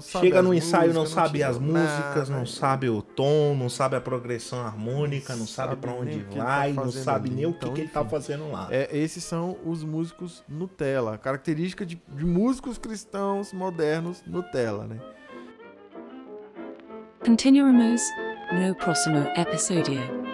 Chega 0.00 0.42
no 0.42 0.52
ensaio, 0.52 0.92
não, 0.92 1.06
sabe 1.06 1.42
as 1.42 1.58
músicas, 1.58 2.28
não 2.28 2.44
sabe 2.44 2.90
o 2.90 3.00
tom, 3.18 3.56
não 3.56 3.68
sabe 3.68 3.96
a 3.96 4.00
progressão 4.00 4.60
harmônica, 4.60 5.34
não, 5.34 5.44
sabe, 5.44 5.70
sabe 5.70 5.80
para 5.80 5.92
onde 5.92 6.20
vai, 6.20 6.72
tá 6.72 6.84
não 6.84 6.92
sabe 6.92 7.26
ali. 7.26 7.34
nem 7.34 7.46
o 7.46 7.50
que, 7.50 7.56
então, 7.56 7.74
que 7.74 7.80
ele 7.80 7.88
tá 7.88 8.04
fazendo 8.04 8.48
lá. 8.48 8.68
É, 8.70 8.96
esses 8.96 9.24
são 9.24 9.58
os 9.64 9.82
músicos 9.82 10.44
Nutella, 10.48 11.18
característica 11.18 11.84
de, 11.84 12.00
de 12.08 12.24
músicos 12.24 12.78
cristãos 12.78 13.52
modernos 13.52 14.22
Nutella, 14.24 14.86
né? 14.86 15.00
Continuamos 17.24 18.02
no 18.52 18.72
próximo 18.76 19.18
episódio. 19.36 20.27